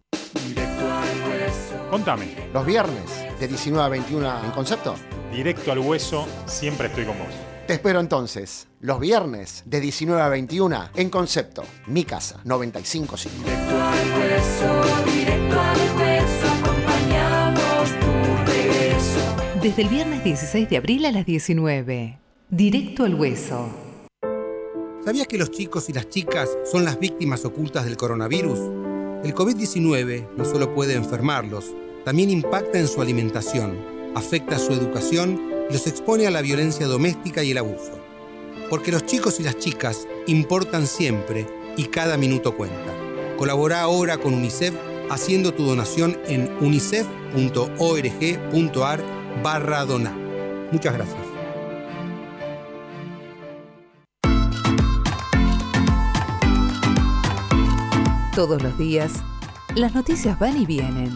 [1.89, 3.05] Contame, Los viernes,
[3.39, 4.95] de 19 a 21 en concepto.
[5.31, 7.27] directo al hueso, siempre estoy con vos.
[7.65, 11.63] Te espero entonces, los viernes, de 19 a 21 en concepto.
[11.87, 13.45] Mi casa, 955.
[13.45, 16.02] Directo al hueso, directo al hueso,
[19.63, 22.19] Desde el viernes 16 de abril a las 19.
[22.49, 23.69] Directo al hueso.
[25.05, 28.59] ¿Sabías que los chicos y las chicas son las víctimas ocultas del coronavirus?
[29.23, 31.73] El COVID-19 no solo puede enfermarlos,
[32.03, 33.79] también impacta en su alimentación,
[34.15, 37.97] afecta su educación y los expone a la violencia doméstica y el abuso.
[38.69, 41.47] Porque los chicos y las chicas importan siempre
[41.77, 42.93] y cada minuto cuenta.
[43.37, 44.73] Colabora ahora con UNICEF
[45.09, 50.13] haciendo tu donación en unicef.org.ar barra donar.
[50.71, 51.33] Muchas gracias.
[58.35, 59.11] Todos los días,
[59.75, 61.15] las noticias van y vienen.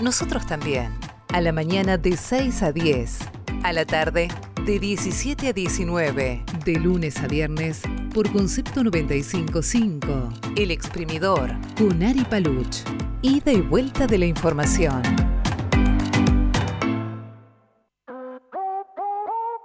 [0.00, 0.92] Nosotros también.
[1.32, 3.18] A la mañana de 6 a 10.
[3.62, 4.28] A la tarde
[4.64, 6.44] de 17 a 19.
[6.64, 10.28] De lunes a viernes por Concepto 955.
[10.56, 11.52] El exprimidor.
[11.78, 12.78] Con Ari Paluch.
[13.22, 15.02] Ida y vuelta de la información.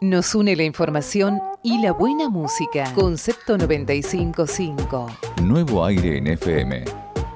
[0.03, 2.91] Nos une la información y la buena música.
[2.95, 5.05] Concepto 955.
[5.43, 6.85] Nuevo aire en FM.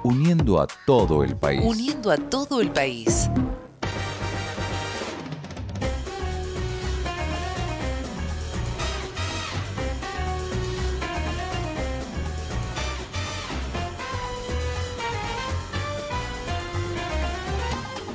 [0.01, 1.61] Uniendo a todo el país.
[1.63, 3.29] Uniendo a todo el país.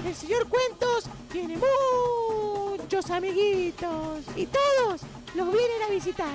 [0.04, 1.56] El señor Cuentos tiene
[3.08, 5.00] amiguitos y todos
[5.34, 6.34] los vienen a visitar.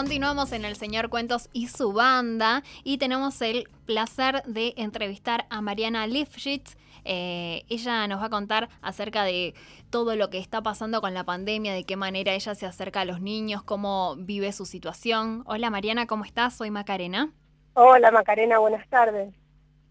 [0.00, 5.60] Continuamos en El Señor Cuentos y su banda y tenemos el placer de entrevistar a
[5.60, 6.78] Mariana Lifshitz.
[7.04, 9.54] Eh, ella nos va a contar acerca de
[9.90, 13.04] todo lo que está pasando con la pandemia, de qué manera ella se acerca a
[13.04, 15.42] los niños, cómo vive su situación.
[15.44, 16.56] Hola Mariana, ¿cómo estás?
[16.56, 17.34] Soy Macarena.
[17.74, 19.34] Hola Macarena, buenas tardes.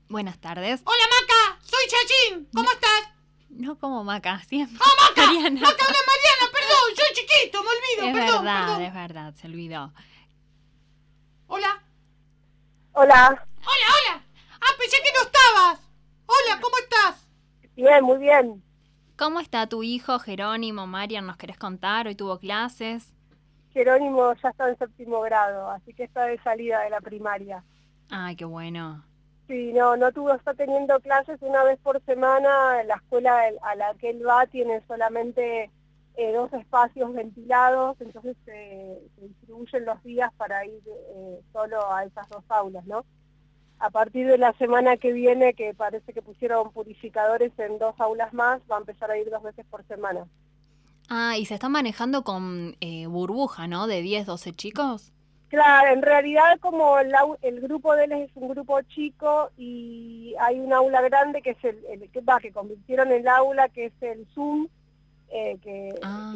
[0.07, 0.81] Buenas tardes.
[0.85, 2.47] Hola Maca, soy Chachín.
[2.51, 3.13] ¿Cómo estás?
[3.51, 4.75] No como Maca, siempre.
[4.81, 5.27] ¡Ah, Maca!
[5.27, 5.61] Mariana.
[5.61, 6.48] Maca, habla Mariana,
[6.89, 8.81] perdón, soy chiquito, me olvido, Es perdón, verdad, perdón.
[8.83, 9.93] es verdad, se olvidó.
[11.47, 11.81] Hola,
[12.93, 14.23] Hola, hola, hola.
[14.61, 15.79] Ah, pensé que no estabas.
[16.25, 17.27] Hola, ¿cómo estás?
[17.75, 18.63] bien, muy bien.
[19.17, 21.25] ¿Cómo está tu hijo Jerónimo, Marian?
[21.25, 22.07] ¿Nos querés contar?
[22.07, 23.15] Hoy tuvo clases.
[23.73, 27.63] Jerónimo ya está en séptimo grado, así que está de salida de la primaria.
[28.09, 29.03] Ay, qué bueno.
[29.47, 32.83] Sí, no, no tuvo, está teniendo clases una vez por semana.
[32.83, 35.71] La escuela el- a la que él va tiene solamente
[36.15, 42.03] eh, dos espacios ventilados, entonces eh, se distribuyen los días para ir eh, solo a
[42.05, 43.05] esas dos aulas, ¿no?
[43.79, 48.33] A partir de la semana que viene, que parece que pusieron purificadores en dos aulas
[48.33, 50.25] más, va a empezar a ir dos veces por semana.
[51.09, 53.87] Ah, y se están manejando con eh, burbuja, ¿no?
[53.87, 55.11] De 10, 12 chicos.
[55.49, 60.59] Claro, en realidad como el, el grupo de él es un grupo chico y hay
[60.59, 63.93] un aula grande que es el, el- que va, que convirtieron el aula que es
[64.01, 64.67] el Zoom,
[65.31, 66.33] eh, que, Ah.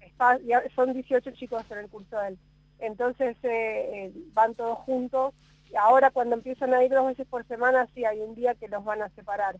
[0.00, 2.38] que está- ya son 18 chicos en el curso de él.
[2.80, 5.34] Entonces eh, eh, van todos juntos
[5.70, 8.68] y ahora cuando empiezan a ir dos veces por semana sí hay un día que
[8.68, 9.56] los van a separar.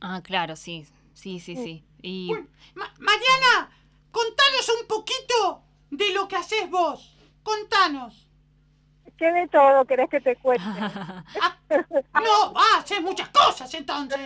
[0.00, 0.86] Ah, claro, sí.
[1.14, 1.84] Sí, sí, sí.
[2.00, 2.30] Y
[2.74, 3.70] Ma- Mariana,
[4.10, 7.14] contanos un poquito de lo que haces vos.
[7.42, 8.26] Contanos.
[9.18, 10.64] ¿Qué de todo querés que te cuente?
[12.14, 14.18] No, ah, haces muchas cosas entonces.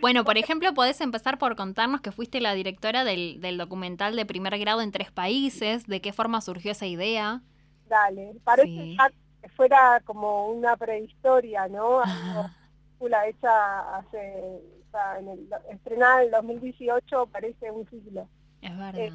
[0.00, 4.26] Bueno, por ejemplo, podés empezar por contarnos que fuiste la directora del, del documental de
[4.26, 7.40] primer grado en tres países, de qué forma surgió esa idea.
[7.88, 8.96] Dale, parece Sí.
[8.98, 9.10] ya
[9.42, 12.00] que fuera como una prehistoria, ¿no?
[12.00, 12.50] Algo-
[12.98, 18.26] Película hecha hace, o sea, en el, estrenada en el 2018 parece un siglo,
[18.62, 18.94] Es verdad.
[18.98, 19.12] Eh,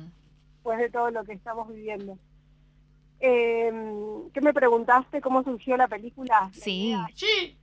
[0.54, 2.18] después de todo lo que estamos viviendo.
[3.20, 3.72] Eh,
[4.34, 5.22] ¿Qué me preguntaste?
[5.22, 6.50] ¿Cómo surgió la película?
[6.54, 6.96] sí.
[7.16, 7.58] Sí,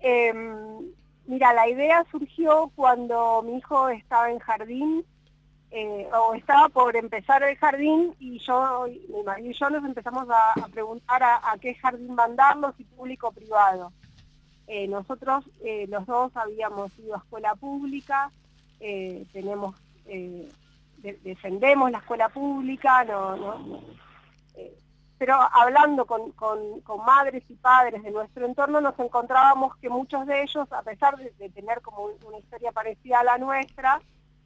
[0.00, 0.32] Eh,
[1.28, 5.04] mira, la idea surgió cuando mi hijo estaba en jardín,
[5.70, 10.26] eh, o estaba por empezar el jardín, y yo, mi marido y yo nos empezamos
[10.30, 13.92] a, preguntar a, qué jardín mandarlo, si público o privado.
[14.66, 18.30] Eh, nosotros eh, los dos habíamos ido a escuela pública,
[19.32, 19.74] tenemos,
[20.06, 20.48] de-
[21.22, 23.36] defendemos la escuela pública, no,
[25.18, 30.26] pero hablando con, con- con madres y padres de nuestro entorno nos encontrábamos que muchos
[30.26, 34.00] de ellos, a pesar de, de tener como un- una historia parecida a la nuestra,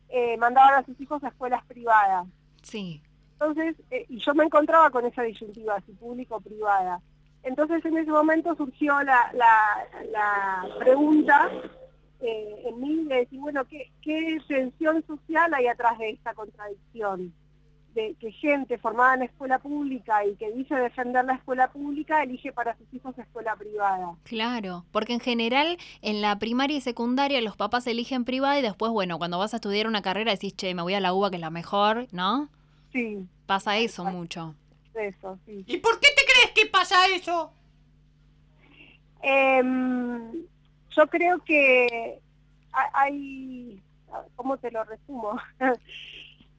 [0.08, 2.26] eh, mandaban a sus hijos a escuelas privadas.
[2.62, 3.02] Sí.
[3.34, 7.00] Entonces, eh, y yo me encontraba con esa disyuntiva, si público o privada.
[7.42, 11.50] Entonces en ese momento surgió la, la- la pregunta
[12.20, 17.34] eh, en mí de decir, bueno, ¿qué, ¿qué tensión social hay atrás de esta contradicción?
[17.94, 22.50] De que gente formada en escuela pública y que dice defender la escuela pública elige
[22.50, 24.14] para sus hijos escuela privada.
[24.22, 28.90] Claro, porque en general en la primaria y secundaria los papás eligen privada y después,
[28.92, 31.36] bueno, cuando vas a estudiar una carrera decís, che, me voy a la UBA que
[31.36, 32.48] es la mejor, ¿no?
[32.92, 34.54] Sí, Pasa eso mucho.
[34.94, 35.62] eso, sí.
[35.66, 37.52] ¿y por qué te crees que pasa eso?
[39.22, 40.32] Em,
[40.90, 42.18] yo creo que
[42.72, 43.80] ha- hay,
[44.36, 45.36] ¿cómo te lo resumo?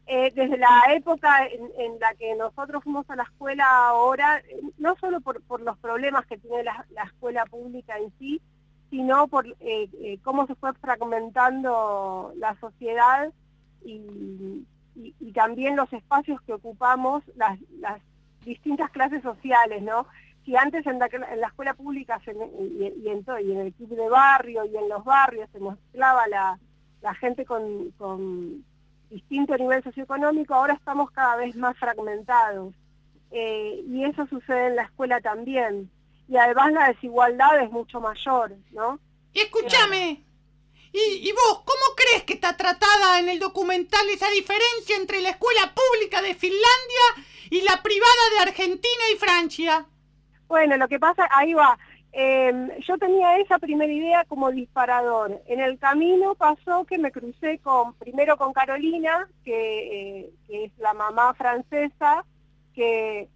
[0.06, 4.42] Eh, desde la época en, la que nosotros fuimos a la escuela ahora,
[4.78, 8.42] no solo por, los problemas que tiene la, la escuela pública en sí,
[8.89, 13.32] sino por eh, eh, cómo se fue fragmentando la sociedad
[13.84, 14.68] y,
[15.34, 17.58] también los espacios que ocupamos, las,
[18.46, 20.06] distintas clases sociales, ¿no?
[20.46, 21.08] Si antes en la,
[21.48, 26.28] escuela pública se y, en el club de barrio y en los barrios se mezclaba
[26.28, 26.60] la,
[27.02, 27.94] la gente con
[29.10, 32.74] distinto nivel socioeconómico, ahora estamos cada vez más fragmentados.
[33.32, 35.89] Eh, y eso sucede en la escuela también.
[36.28, 39.00] Y además la desigualdad es mucho mayor, ¿no?
[39.34, 40.24] Y escúchame,
[40.92, 45.30] ¿y, y vos cómo crees que está tratada en el documental esa diferencia entre la
[45.30, 49.86] escuela pública de Finlandia y la privada de Argentina y Francia?
[50.48, 51.77] Bueno, lo que pasa, ahí va.
[52.16, 55.42] Eh, yo tenía esa primera idea como disparador.
[55.48, 60.72] En el camino pasó que me crucé con primero con Carolina, que, eh, que es
[60.78, 62.24] la mamá francesa,
[62.76, 63.28] que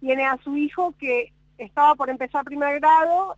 [0.00, 3.36] tiene a su hijo que estaba por empezar primer grado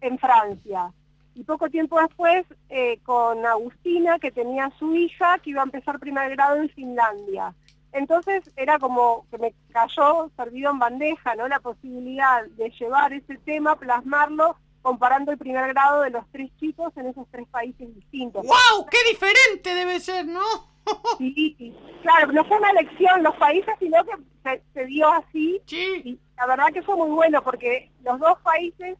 [0.00, 0.92] en Francia.
[1.34, 5.64] Y poco tiempo después eh, con Agustina, que tenía a su hija, que iba a
[5.64, 7.54] empezar primer grado en Finlandia.
[7.92, 11.46] Entonces era como que me cayó servido en bandeja, ¿no?
[11.48, 16.92] La posibilidad de llevar ese tema, plasmarlo, comparando el primer grado de los tres chicos
[16.96, 18.44] en esos tres países distintos.
[18.44, 18.86] ¡Wow!
[18.90, 20.40] ¡Qué diferente debe ser, ¿no?
[21.18, 21.76] Sí, sí.
[22.02, 24.12] claro, no fue una elección los países, sino que
[24.42, 25.62] se, se dio así.
[25.66, 26.02] Sí.
[26.04, 28.98] Y la verdad que fue muy bueno porque los dos países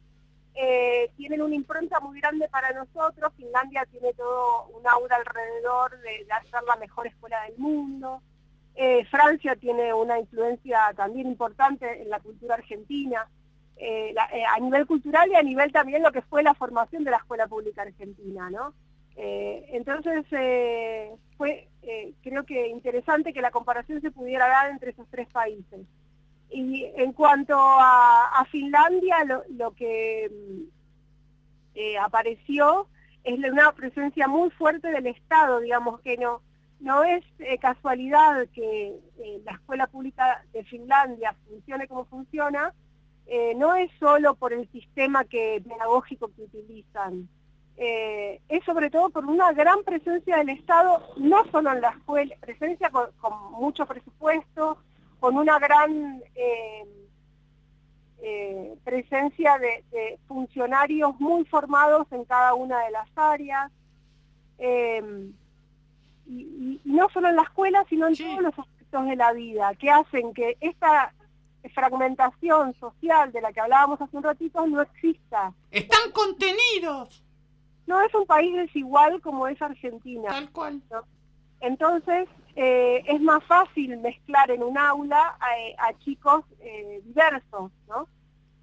[0.55, 3.33] eh, tienen una impronta muy grande para nosotros.
[3.35, 8.21] Finlandia tiene todo un aura alrededor de, de ser la mejor escuela del mundo.
[8.75, 13.27] Eh, Francia tiene una influencia también importante en la cultura argentina,
[13.77, 17.11] eh, eh, a nivel cultural y a nivel también lo que fue la formación de
[17.11, 18.73] la escuela pública argentina, ¿no?
[19.15, 20.25] Entonces
[21.37, 21.67] fue,
[22.23, 25.81] creo que interesante que la comparación se pudiera dar entre esos tres países.
[26.49, 29.17] Y en cuanto a, Finlandia,
[29.55, 30.31] lo, que
[31.75, 32.87] mm, apareció
[33.23, 36.41] es una presencia muy fuerte del Estado, digamos que no,
[36.83, 42.73] no es eh, casualidad que eh, la escuela pública de Finlandia funcione como funciona,
[43.25, 47.29] eh, no es solo por el sistema pedagógico que utilizan,
[47.75, 52.91] es sobre todo por una gran presencia del Estado, no solo en la escuela, presencia
[52.91, 53.09] con,
[53.53, 54.77] mucho presupuesto,
[55.19, 56.21] con una gran
[58.83, 63.71] presencia de, funcionarios muy formados en cada una de las áreas,
[66.27, 69.73] y, y- no solo en la escuela, sino en todos los aspectos de la vida,
[69.75, 71.13] que hacen que esta
[71.73, 75.53] fragmentación social de la que hablábamos hace un ratito no exista.
[75.71, 77.23] Están contenidos.
[77.87, 80.29] No es un país desigual como es Argentina.
[80.29, 80.81] Tal cual.
[80.91, 81.03] ¿no?
[81.61, 88.07] Entonces, eh, es más fácil mezclar en un aula a, a chicos eh, diversos, ¿no?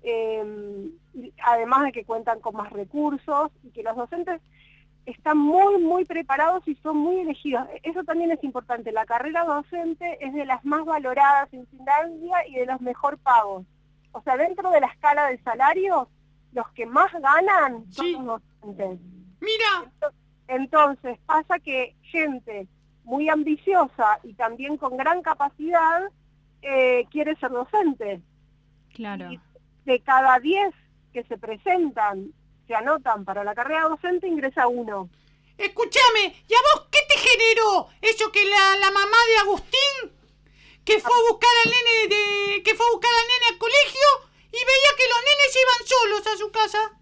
[0.02, 0.90] Eh,
[1.44, 4.40] además de que cuentan con más recursos y que los docentes
[5.10, 7.66] están muy, muy preparados y son muy elegidos.
[7.82, 8.92] Eso también es importante.
[8.92, 13.64] La carrera docente es de las más valoradas en Finlandia y de los mejor pagos.
[14.12, 16.08] O sea, dentro de la escala del salario,
[16.52, 18.98] los que más ganan son los docentes.
[19.40, 20.12] Mira.
[20.48, 22.66] Entonces pasa que gente
[23.04, 26.02] muy ambiciosa y también con gran capacidad
[26.62, 28.20] eh, quiere ser docente.
[28.94, 29.30] Claro.
[29.84, 30.74] De cada 10
[31.12, 32.32] que se presentan,
[32.70, 35.08] se anotan para la carrera docente, ingresa uno.
[35.58, 40.12] Escúchame, ¿y a vos qué te generó eso que la, la mamá de Agustín,
[40.84, 44.08] que fue a buscar al nene de, que fue a buscar al nene al colegio
[44.52, 46.92] y veía que los nenes iban solos a su casa?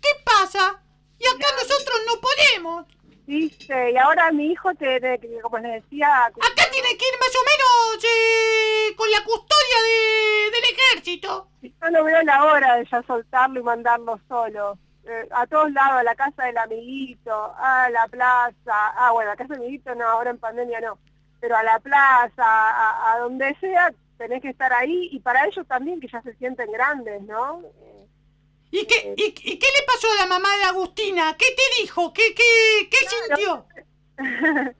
[0.00, 0.82] ¿Qué pasa?
[1.18, 2.86] Y acá nosotros no podemos.
[3.26, 3.90] ¿Viste?
[3.92, 6.24] Y ahora mi hijo, te, te- como les decía...
[6.24, 11.48] Acá tiene que ir más o menos eh, con la custodia de- del ejército.
[11.60, 14.78] Yo no veo la hora de ya soltarlo y mandarlo solo.
[15.08, 18.54] Eh, a todos lados, a la casa del amiguito, a la plaza.
[18.66, 20.98] Ah, bueno, a la casa del amiguito no, ahora en pandemia no.
[21.40, 25.08] Pero a la plaza, a, a donde sea, tenés que estar ahí.
[25.12, 27.62] Y para ellos también, que ya se sienten grandes, ¿no?
[28.70, 31.34] ¿Y qué, y, y qué le pasó a la mamá de Agustina?
[31.38, 32.12] ¿Qué te dijo?
[32.12, 33.66] ¿Qué, qué, qué sintió?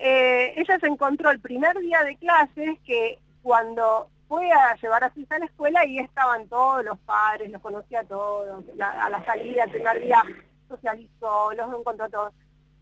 [0.00, 5.12] Eh, ella se encontró el primer día de clases que cuando fue a llevar a
[5.12, 8.90] su hija a la escuela y estaban todos los padres, los conocía a todos, la-
[9.04, 10.22] a la salida, el primer día
[10.68, 12.32] socializó, los encontró a todos.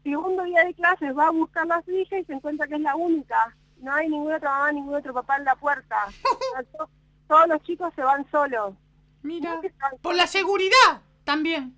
[0.02, 2.80] Segundo día de clases va a buscar a su hija y se encuentra que es
[2.80, 3.56] la única.
[3.78, 5.96] No hay ninguna otra mamá, ningún otro papá en la puerta.
[6.78, 6.88] To-
[7.28, 8.74] Todos los chicos se van solos.
[9.22, 9.60] Mira,
[10.02, 11.76] por la seguridad también.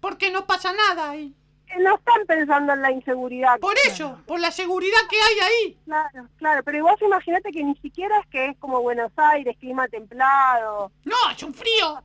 [0.00, 1.34] Porque no pasa nada ahí.
[1.78, 3.58] No están pensando en la inseguridad.
[3.60, 5.78] Por eso, por la seguridad que hay ahí.
[5.84, 9.86] Claro, claro, pero vos imagínate que ni siquiera es que es como Buenos Aires, clima
[9.88, 10.90] templado.
[11.04, 12.02] No, es un frío.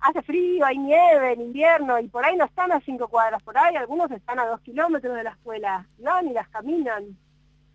[0.00, 3.56] Hace frío, hay nieve en invierno y por ahí no están a cinco cuadras por
[3.56, 5.86] ahí, algunos están a dos kilómetros de la escuela.
[5.98, 7.16] No, ni las caminan.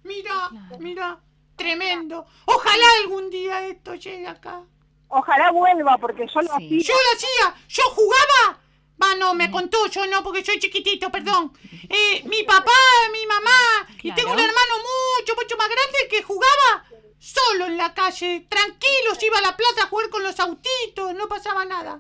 [0.03, 0.49] Mira,
[0.79, 1.19] mira,
[1.55, 2.25] tremendo.
[2.45, 4.61] Ojalá algún día esto llegue acá.
[5.09, 6.81] Ojalá vuelva porque yo lo hacía.
[6.81, 8.59] Yo lo hacía, yo jugaba.
[9.01, 11.53] Va, no, me contó, yo no, porque soy chiquitito, perdón.
[11.89, 12.71] Eh, mi papá,
[13.11, 14.73] mi mamá, y tengo un hermano
[15.19, 16.85] mucho, mucho más grande que jugaba
[17.19, 21.27] solo en la calle, tranquilos, iba a la plaza a jugar con los autitos, no
[21.27, 21.99] pasaba nada.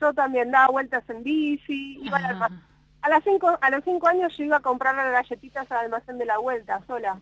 [0.00, 2.62] Yo también daba vueltas en bici, iba al almacén.
[3.02, 6.18] A, las cinco, a los cinco años yo iba a comprar las galletitas al almacén
[6.18, 7.18] de la vuelta, sola.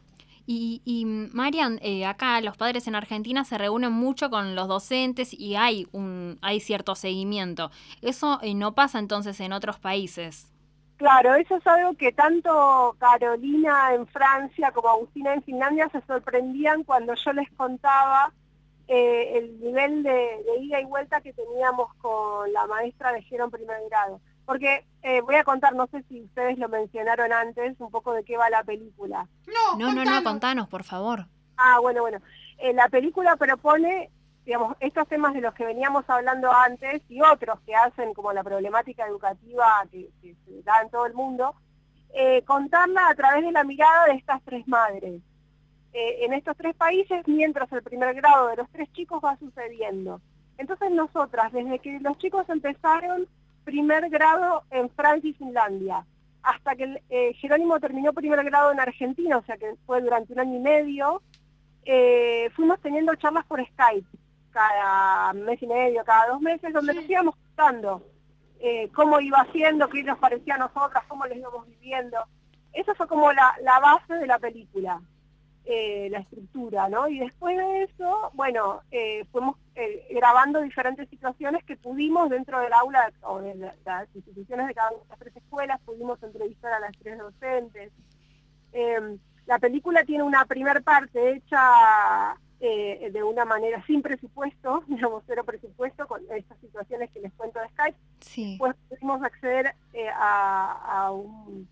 [0.50, 5.34] Y, y Marian, eh, acá los padres en Argentina se reúnen mucho con los docentes
[5.34, 7.70] y hay un hay cierto seguimiento.
[8.00, 10.50] Eso eh, no pasa entonces en otros países.
[10.96, 16.82] Claro, eso es algo que tanto Carolina en Francia como Agustina en Finlandia se sorprendían
[16.82, 18.32] cuando yo les contaba
[18.86, 20.28] eh, el nivel de,
[20.62, 24.18] ida y vuelta que teníamos con la maestra de Gero primer grado.
[24.48, 28.24] Porque eh, voy a contar, no sé si ustedes lo mencionaron antes, un poco de
[28.24, 29.28] qué va la película.
[29.46, 31.26] No, No, no, no, contanos, por favor.
[31.58, 32.22] Ah, bueno, bueno.
[32.56, 34.08] Eh, la película propone,
[34.46, 38.42] digamos, estos temas de los que veníamos hablando antes y otros que hacen como la
[38.42, 41.54] problemática educativa que, que se da en todo el mundo,
[42.14, 45.20] eh, contarla a través de la mirada de estas tres madres.
[45.92, 50.22] Eh, en estos tres países, mientras el primer grado de los tres chicos va sucediendo.
[50.56, 53.28] Entonces nosotras, desde que los chicos empezaron
[53.68, 56.02] primer grado en Francia y Finlandia,
[56.42, 60.40] hasta que eh, Jerónimo terminó primer grado en Argentina, o sea que fue durante un
[60.40, 61.20] año y medio,
[61.84, 64.08] eh, fuimos teniendo charlas por Skype
[64.50, 68.02] cada mes y medio, cada dos meses, donde nos íbamos contando
[68.60, 72.16] eh, cómo iba haciendo, qué nos parecía a nosotras, cómo lo íbamos viviendo.
[72.72, 74.98] Eso fue como la, la base de la película,
[75.70, 77.08] eh, la estructura, ¿no?
[77.08, 82.72] Y después de eso, bueno, eh, fuimos eh, grabando diferentes situaciones que pudimos dentro del
[82.72, 86.72] aula o de la- las instituciones de cada una de las tres escuelas, pudimos entrevistar
[86.72, 87.92] a las tres docentes.
[88.72, 91.60] Eh, la película tiene una primer parte hecha
[92.60, 97.60] eh, de una manera sin presupuesto, digamos, cero presupuesto, con estas situaciones que les cuento
[97.60, 97.98] de Skype.
[98.20, 98.56] Sí.
[98.58, 101.68] Pues pudimos acceder eh, a, a un,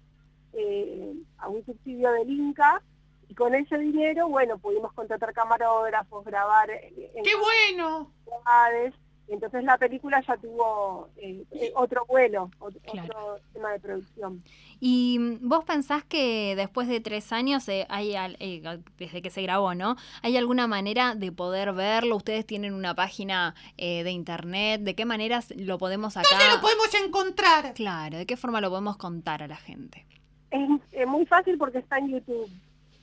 [0.52, 2.82] eh, a un subsidio del Inca
[3.28, 8.10] y con ese dinero, bueno, pudimos contratar camarógrafos, grabar en ¡Qué bueno!
[8.24, 8.94] ciudades,
[9.28, 14.40] y entonces la película ya tuvo eh, eh, otro vuelo, otro, otro tema de producción.
[14.78, 18.62] Y mm, vos pensás que después de tres años, eh, hay al- eh,
[18.98, 19.96] desde que se grabó, ¿no?
[20.22, 22.14] ¿Hay alguna manera de poder verlo?
[22.14, 24.82] ¿Ustedes tienen una página eh, de internet?
[24.82, 26.28] ¿De qué manera s- lo podemos acá?
[26.30, 27.74] ¿Dónde lo podemos encontrar?
[27.74, 30.06] Claro, ¿de qué forma lo podemos contar a la gente?
[30.52, 32.48] Es, muy fácil porque está en YouTube.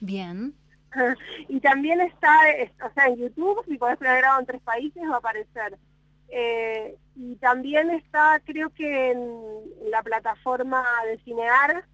[0.03, 0.53] Bien.
[1.47, 5.03] y también está, es- o sea, en YouTube, si podés primer grado en tres países,
[5.09, 5.79] va a aparecer.
[6.29, 11.85] Eh, y también está, creo que en la plataforma de Cinear,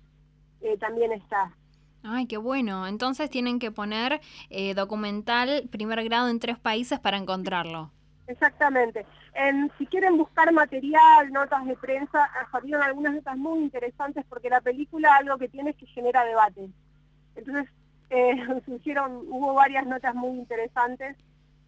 [0.62, 1.55] eh, también está.
[2.03, 2.88] Ay, qué bueno.
[2.88, 7.91] Entonces tienen que poner eh, documental primer grado en tres países para encontrarlo.
[8.28, 9.05] Exactamente.
[9.34, 14.49] En, si quieren buscar material, notas de prensa, ah, salieron algunas notas muy interesantes porque
[14.49, 16.70] la película algo que tiene es que genera debate.
[17.36, 17.70] Entonces,
[18.10, 18.36] eh,
[18.66, 21.16] surgieron, hubo varias notas muy interesantes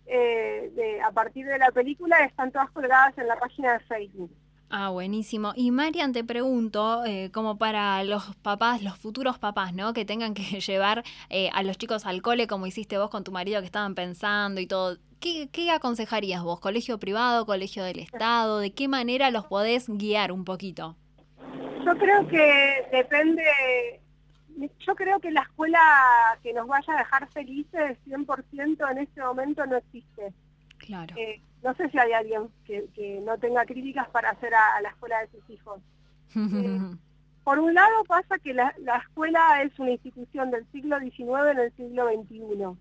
[0.05, 4.31] eh, de, a partir de la película, están todas colgadas en la página de Facebook.
[4.73, 5.51] Ah, buenísimo.
[5.55, 9.93] Y Marian, te pregunto, eh, como para los papás, los futuros papás, ¿no?
[9.93, 13.31] Que tengan que llevar eh, a los chicos al cole, como hiciste vos con tu
[13.31, 14.97] marido que estaban pensando y todo.
[15.19, 16.59] ¿Qué, ¿Qué aconsejarías vos?
[16.61, 18.59] ¿Colegio privado, colegio del Estado?
[18.59, 20.95] ¿De qué manera los podés guiar un poquito?
[21.85, 23.43] Yo creo que depende,
[24.85, 25.79] yo creo que la escuela
[26.43, 30.33] que nos vaya a dejar felices 100% en este momento no existe.
[30.77, 31.15] Claro.
[31.17, 34.81] Eh, no sé si hay alguien que, que no tenga críticas para hacer a, a
[34.81, 35.81] la escuela de sus hijos.
[36.33, 36.95] Eh,
[37.43, 41.59] por un lado pasa que la, la escuela es una institución del siglo XIX en
[41.59, 42.77] el siglo XXI.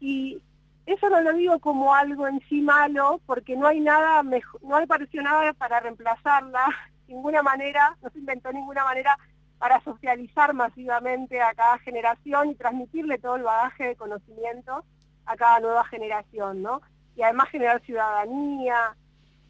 [0.00, 0.40] Y
[0.86, 4.76] eso no lo digo como algo en sí malo, porque no hay nada mejor, no
[4.76, 6.64] apareció nada para reemplazarla,
[7.08, 9.18] ninguna manera, no se inventó ninguna manera
[9.60, 14.82] para socializar masivamente a cada generación y transmitirle todo el bagaje de conocimiento
[15.26, 16.80] a cada nueva generación, ¿no?
[17.14, 18.96] Y además generar ciudadanía.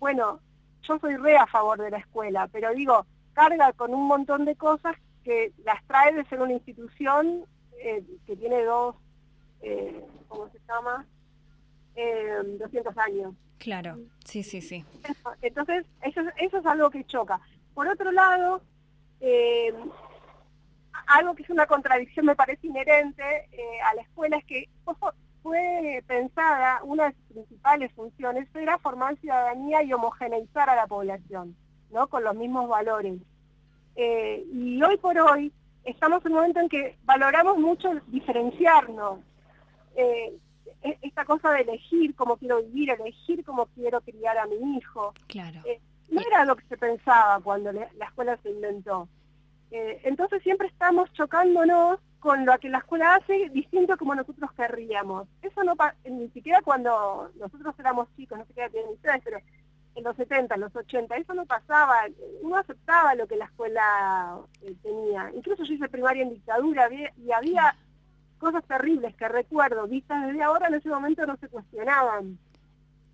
[0.01, 0.41] Bueno,
[0.83, 4.57] yo soy re a favor de la escuela, pero digo, carga con un montón de
[4.57, 7.45] cosas que las trae de ser una institución
[7.79, 8.97] eh, que tiene dos,
[9.63, 11.07] eh, ¿cómo se llama?
[11.95, 13.33] Eh, 200 años.
[13.59, 14.85] Claro, sí, sí, sí.
[15.43, 17.41] Entonces, eso, es- eso es algo que choca.
[17.75, 18.61] Por otro lado,
[19.21, 19.75] eh,
[21.07, 24.69] algo que es una contradicción me parece inherente eh, a la escuela es que
[25.43, 31.57] fue pensada, una de sus principales funciones era formar ciudadanía y homogeneizar a la población,
[31.91, 32.09] ¿no?
[32.09, 33.19] Con los mismos valores.
[33.97, 35.53] Eh, y hoy por hoy
[35.85, 39.21] estamos en un momento en que valoramos mucho diferenciarnos.
[39.97, 40.37] Eh,
[40.83, 45.13] e- esta cosa de elegir cómo quiero vivir, elegir cómo quiero criar a mi hijo.
[45.27, 45.61] Claro.
[45.65, 45.81] Eh,
[46.11, 49.09] no era lo que se pensaba cuando le- la escuela se inventó.
[49.71, 55.27] Eh, entonces siempre estamos chocándonos con lo que la escuela hace distinto como nosotros querríamos.
[55.43, 59.39] Eso no ni siquiera cuando nosotros éramos chicos, no sé qué tienen ustedes, pero
[59.95, 62.01] en los 70, en los 80, eso no pasaba.
[62.43, 65.31] Uno aceptaba lo que la escuela eh, tenía.
[65.35, 67.75] Incluso yo hice primaria en dictadura y había
[68.39, 72.39] cosas terribles que recuerdo, vistas desde ahora, en ese momento no se cuestionaban.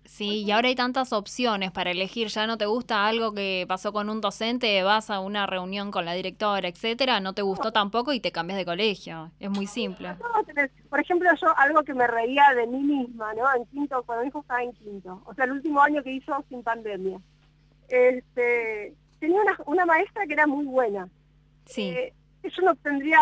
[0.07, 2.29] Sí, y ahora hay tantas opciones para elegir.
[2.29, 6.05] Ya no te gusta algo que pasó con un docente, vas a una reunión con
[6.05, 9.31] la directora, etcétera, no te gustó tampoco y te cambias de colegio.
[9.37, 10.15] Es muy simple.
[10.89, 13.43] Por ejemplo, yo algo que me reía de mí misma, ¿no?
[13.53, 16.33] En quinto, cuando mi hijo estaba en quinto, o sea, el último año que hizo
[16.47, 17.19] sin pandemia.
[17.89, 21.09] Este, tenía una, una maestra que era muy buena.
[21.65, 21.89] Sí.
[21.89, 22.13] Eh,
[22.49, 23.19] yo no tendría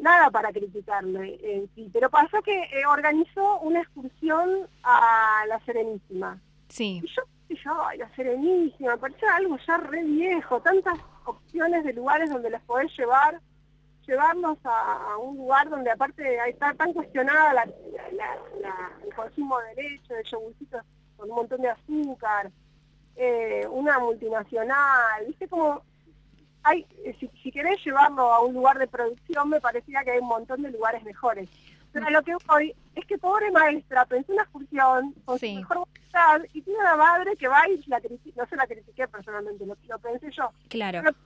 [0.00, 6.38] nada para criticarle en sí, pero pasó que eh, organizó una excursión a la Serenísima.
[6.68, 7.00] Sí.
[7.04, 12.30] Y yo dije, ay, la Serenísima, parecía algo ya re viejo, tantas opciones de lugares
[12.30, 13.40] donde las podés llevar,
[14.06, 19.58] llevarlos a, a un lugar donde aparte está tan cuestionada la, la- la- el consumo
[19.60, 20.82] de leche, de yogurcitos
[21.16, 22.50] con un montón de azúcar,
[23.16, 25.82] eh, una multinacional, viste como
[26.62, 30.18] hay, eh, si, si querés llevarlo a un lugar de producción me parecía que hay
[30.18, 31.48] un montón de lugares mejores.
[31.92, 35.54] Pero a lo que voy es que pobre maestra pensó una excursión con Sí.
[35.54, 38.66] su mejor voluntad y tiene una madre que va y la critica, no se la
[38.66, 40.50] critiqué personalmente, lo, lo pensé yo.
[40.68, 41.00] Claro.
[41.02, 41.16] Pero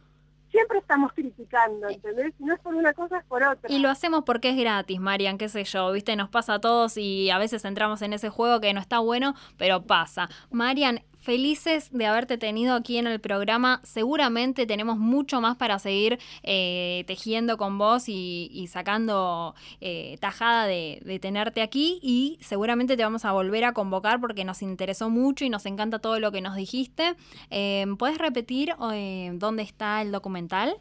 [0.50, 2.32] siempre estamos criticando, ¿entendés?
[2.38, 3.70] Si no es por una cosa es por otra.
[3.70, 6.96] Y lo hacemos porque es gratis, Marian, qué sé yo, viste, nos pasa a todos
[6.96, 10.30] y a veces entramos en ese juego que no está bueno, pero pasa.
[10.50, 13.80] Marian, felices de haberte tenido aquí en el programa.
[13.82, 20.66] Seguramente tenemos mucho más para seguir eh, tejiendo con vos y, y sacando eh, tajada
[20.66, 25.08] de, de tenerte aquí y seguramente te vamos a volver a convocar porque nos interesó
[25.08, 27.14] mucho y nos encanta todo lo que nos dijiste.
[27.50, 30.76] Eh, ¿Puedes repetir eh, dónde está el documental?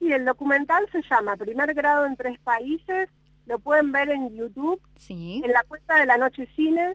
[0.00, 3.08] Y el documental se llama Primer Grado en Tres Países,
[3.46, 5.42] lo pueden ver en YouTube, Sí.
[5.44, 6.94] en la cuenta de la Noche Cine,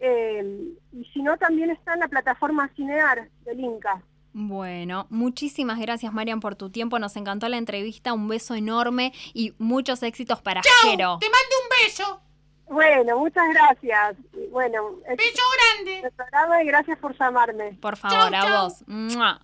[0.00, 4.02] eh, y si no también está en la plataforma Cinear del Inca.
[4.32, 9.54] Bueno, muchísimas gracias Marian por tu tiempo, nos encantó la entrevista, un beso enorme y
[9.58, 11.18] muchos éxitos para Jero.
[11.20, 12.20] ¡Te mando un beso!
[12.68, 14.16] Bueno, muchas gracias.
[14.52, 15.42] Bueno, es ¡Beso
[15.74, 16.06] grande!
[16.06, 17.72] el programa y gracias por llamarme.
[17.80, 18.84] Por favor, a vos.
[18.86, 19.40] ¡Mua!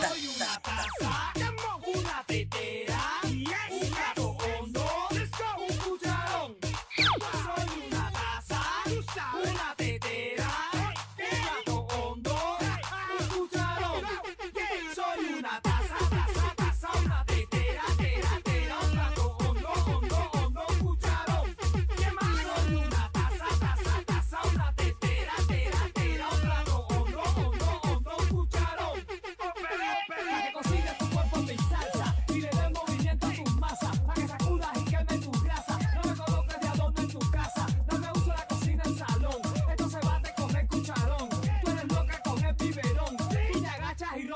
[0.00, 1.52] Soy una taza,
[1.86, 3.01] una tetera,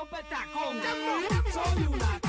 [0.09, 0.89] rompe esta conga.
[1.51, 2.26] Soy una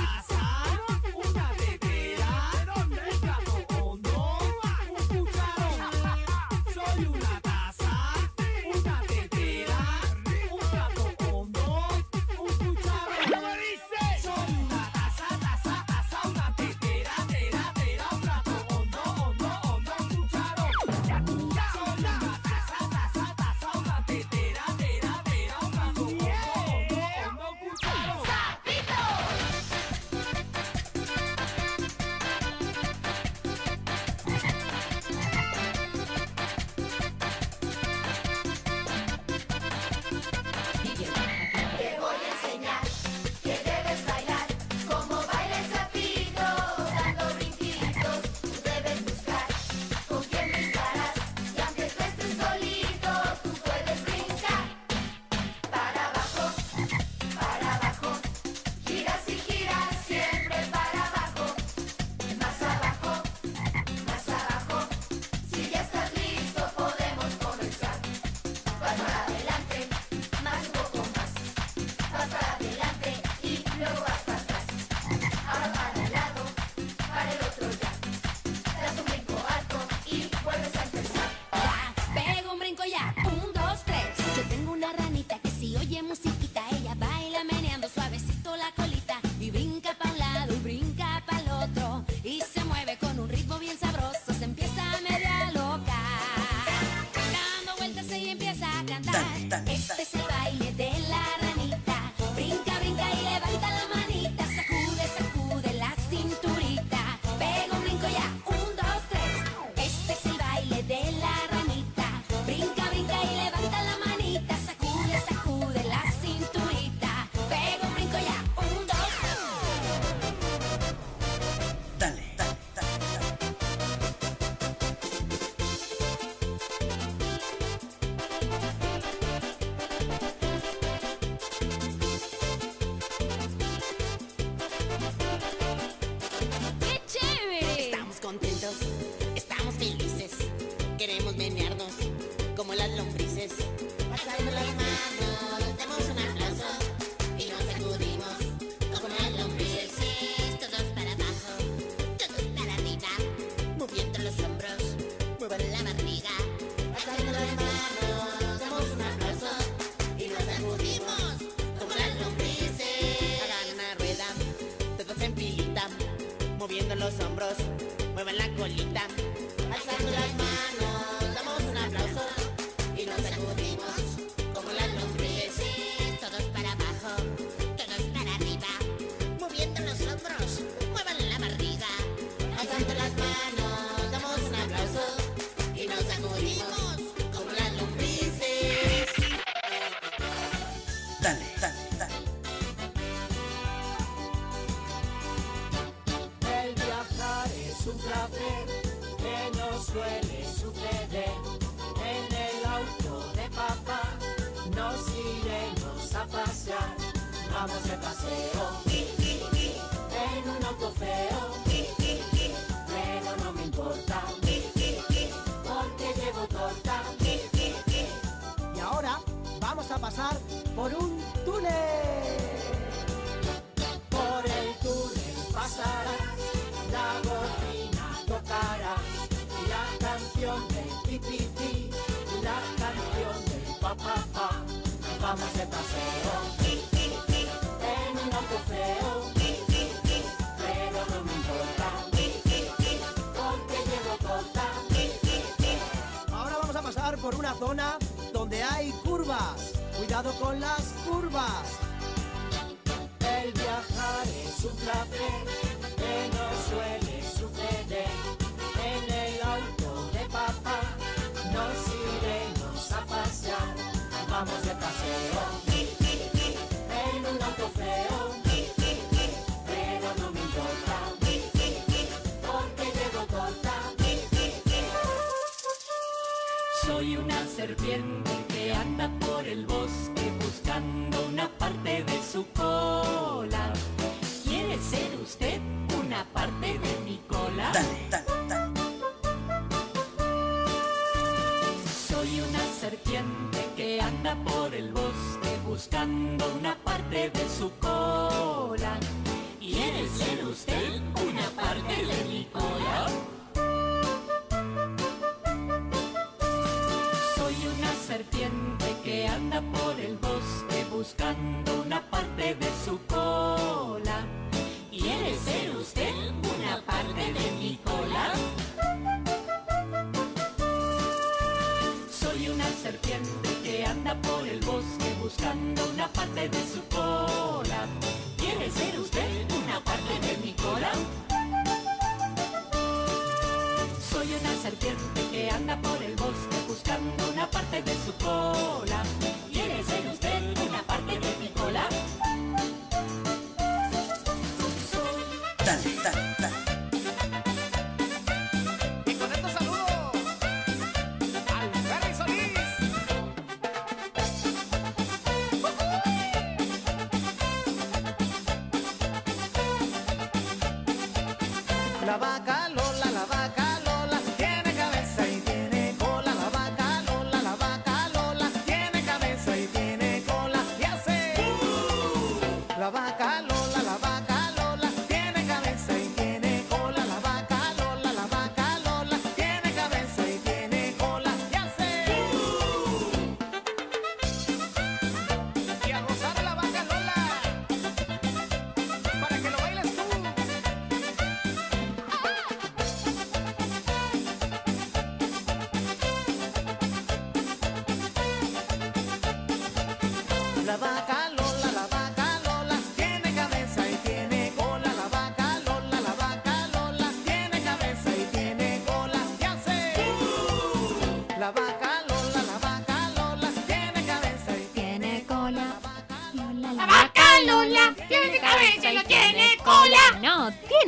[294.36, 294.87] por el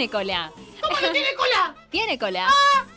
[0.01, 0.53] tiene cola.
[0.80, 1.74] ¿Cómo no tiene cola?
[1.90, 2.48] Tiene cola.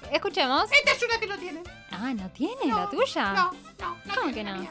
[0.10, 0.72] Escuchemos.
[0.72, 1.62] Esta es una que no tiene.
[1.91, 3.34] Ah, ¿no tiene la tuya?
[3.34, 4.16] No, no, no.
[4.16, 4.66] ¿Cómo que no?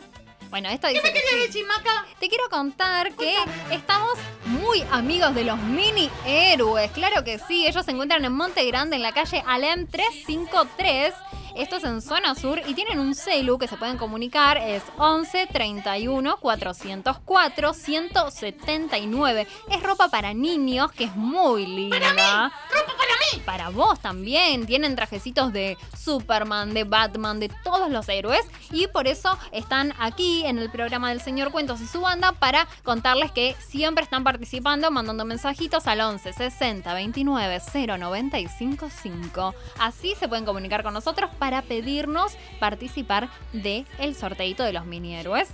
[0.48, 2.06] Bueno, esto ¿Qué dice me que querías decir, Maca?
[2.18, 3.34] Te quiero contar que
[3.70, 6.90] estamos muy amigos de los mini héroes.
[6.92, 11.12] Claro que sí, ellos se encuentran en Monte Grande, en la calle Alem 353.
[11.54, 14.56] Esto es en zona sur y tienen un celu que se pueden comunicar.
[14.56, 19.46] Es 11 31 404 179.
[19.70, 22.52] Es ropa para niños que es muy linda.
[22.70, 23.42] ¡Ropa para mí!
[23.44, 24.66] Para vos también.
[24.66, 28.46] Tienen trajecitos de Superman, de Batman, de todos los héroes.
[28.70, 32.66] Y por eso están aquí en el programa del Señor Cuentos y su banda para
[32.82, 37.60] contarles que siempre están participando, mandando mensajitos al 11 60 29
[37.98, 39.54] 095 5.
[39.78, 45.16] Así se pueden comunicar con nosotros para pedirnos participar de el sorteito de los mini
[45.16, 45.48] héroes.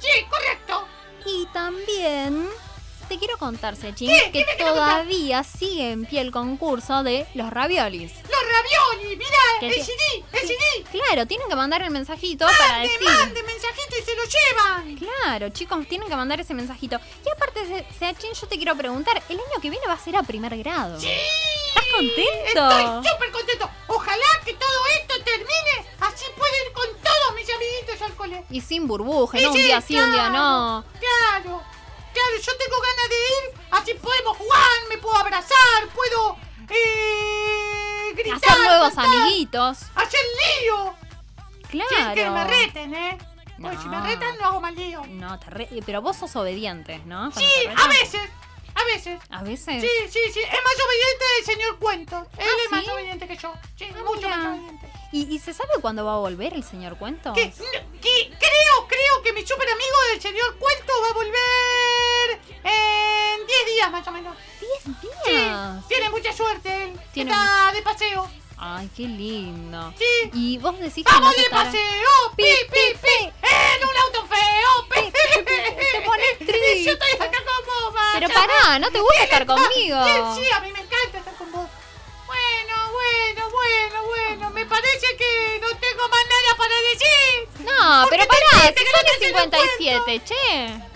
[0.00, 0.88] Sí, correcto.
[1.24, 2.48] Y también
[3.10, 4.14] te quiero contar, Sechin, ¿Qué?
[4.26, 8.12] que ¿Qué me quieres todavía sigue en pie el concurso de los raviolis.
[8.14, 8.40] Los
[9.02, 10.84] ravioli, mirá, ¿Qué el ti- CD, el CD.
[10.92, 13.08] Claro, tienen que mandar el mensajito para Mande, decir.
[13.08, 14.96] mande mensajito y se lo llevan.
[14.96, 17.00] Claro, chicos, tienen que mandar ese mensajito.
[17.26, 20.16] Y aparte, Se- Sechin, yo te quiero preguntar, el año que viene va a ser
[20.16, 20.98] a primer grado.
[21.00, 21.08] ¡Sí!
[21.08, 22.70] ¿Estás contento?
[22.70, 23.70] Estoy súper contento.
[23.88, 25.90] Ojalá que todo esto termine.
[26.00, 28.44] Así puedo ir con todos mis amiguitos al cole.
[28.50, 29.48] Y sin burbuja, ¿no?
[29.50, 30.84] Un día sí, un día no.
[30.98, 31.62] Claro,
[32.30, 33.66] claro, yo tengo ganas de ir.
[33.70, 36.36] Así podemos jugar, me puedo abrazar, puedo
[36.70, 38.36] eh, gritar.
[38.36, 39.78] Hacer nuevos cantar, amiguitos.
[39.94, 40.20] Hacer
[40.62, 40.94] lío.
[41.68, 41.88] Claro.
[41.90, 43.18] Sin que me reten, ¿eh?
[43.60, 44.06] Porque si me No.
[44.06, 45.02] retan no hago mal lío.
[45.06, 47.30] No, te re- pero vos sos obediente, ¿no?
[47.30, 48.20] Cuando Sí, a veces.
[48.74, 49.20] A veces.
[49.30, 49.82] A veces.
[49.82, 50.40] Sí, sí, sí.
[50.40, 52.26] Es más obediente el señor Cuento.
[52.38, 53.52] Él ¿Ah, es más obediente que yo.
[53.76, 54.36] Sí, Ah, mucho mira.
[54.38, 54.89] más obediente.
[55.12, 57.32] ¿Y, y se sabe cuándo va a volver el señor Cuento?
[57.32, 57.52] Que-
[58.00, 63.90] creo, creo que mi super amigo del señor Cuento va a volver en 10 días
[63.90, 64.36] más o menos.
[64.60, 65.80] ¿10 días?
[65.82, 66.94] Sí, tiene mucha suerte.
[67.12, 68.30] Tiene Está de paseo.
[68.62, 69.92] Ay, qué lindo.
[69.98, 70.30] Sí.
[70.34, 71.80] Y vos decís que ¡Vamos no de estará- paseo!
[72.36, 73.24] ¡Pi, pi, pi!
[73.42, 74.86] ¡En un auto feo!
[74.94, 75.10] ¡Pi!
[75.10, 76.84] Te pones triste.
[76.84, 78.00] Yo estoy acá con vos.
[78.14, 80.34] Pero pará, ¿no te gusta ¿Qué estar conmigo?
[80.34, 80.79] Sí, sí, a mí me
[83.90, 84.50] bueno, bueno.
[84.50, 87.48] Me parece que no tengo más nada para decir.
[87.60, 90.90] No, ¿Por pero pará, si son no te las hacen un 57, che.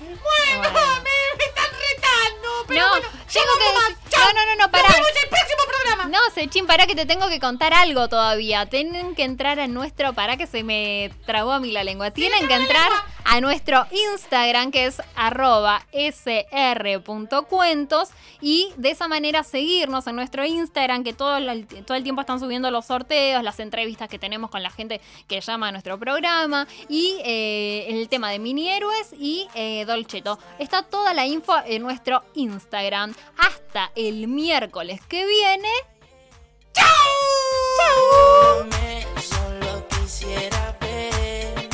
[0.00, 1.02] Bueno, Bueno.
[1.02, 2.64] Me, me están retando.
[2.68, 4.05] Pero No, bueno, tengo que.
[4.18, 4.88] No, no, no, no, pará.
[4.88, 6.06] Nos vemos el próximo programa.
[6.06, 8.66] No, Sechín, para que te tengo que contar algo todavía.
[8.66, 12.10] Tienen que entrar a nuestro, para que se me trabó a mí la lengua.
[12.10, 12.90] Tienen que entrar
[13.24, 18.10] a nuestro Instagram que es arroba sr.cuentos
[18.40, 22.38] y de esa manera seguirnos en nuestro Instagram que todo el, todo el tiempo están
[22.38, 26.68] subiendo los sorteos, las entrevistas que tenemos con la gente que llama a nuestro programa
[26.88, 29.84] y eh, el tema de mini héroes y eh.
[30.58, 33.14] Está toda la info en nuestro Instagram.
[33.36, 35.68] Hasta el el miércoles que viene.
[36.72, 36.86] ¡Chao!
[37.78, 38.68] ¡Chao!
[39.20, 41.68] Solo quisiera ver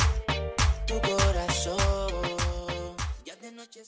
[0.87, 2.95] tu corazón.
[3.25, 3.85] Ya de noche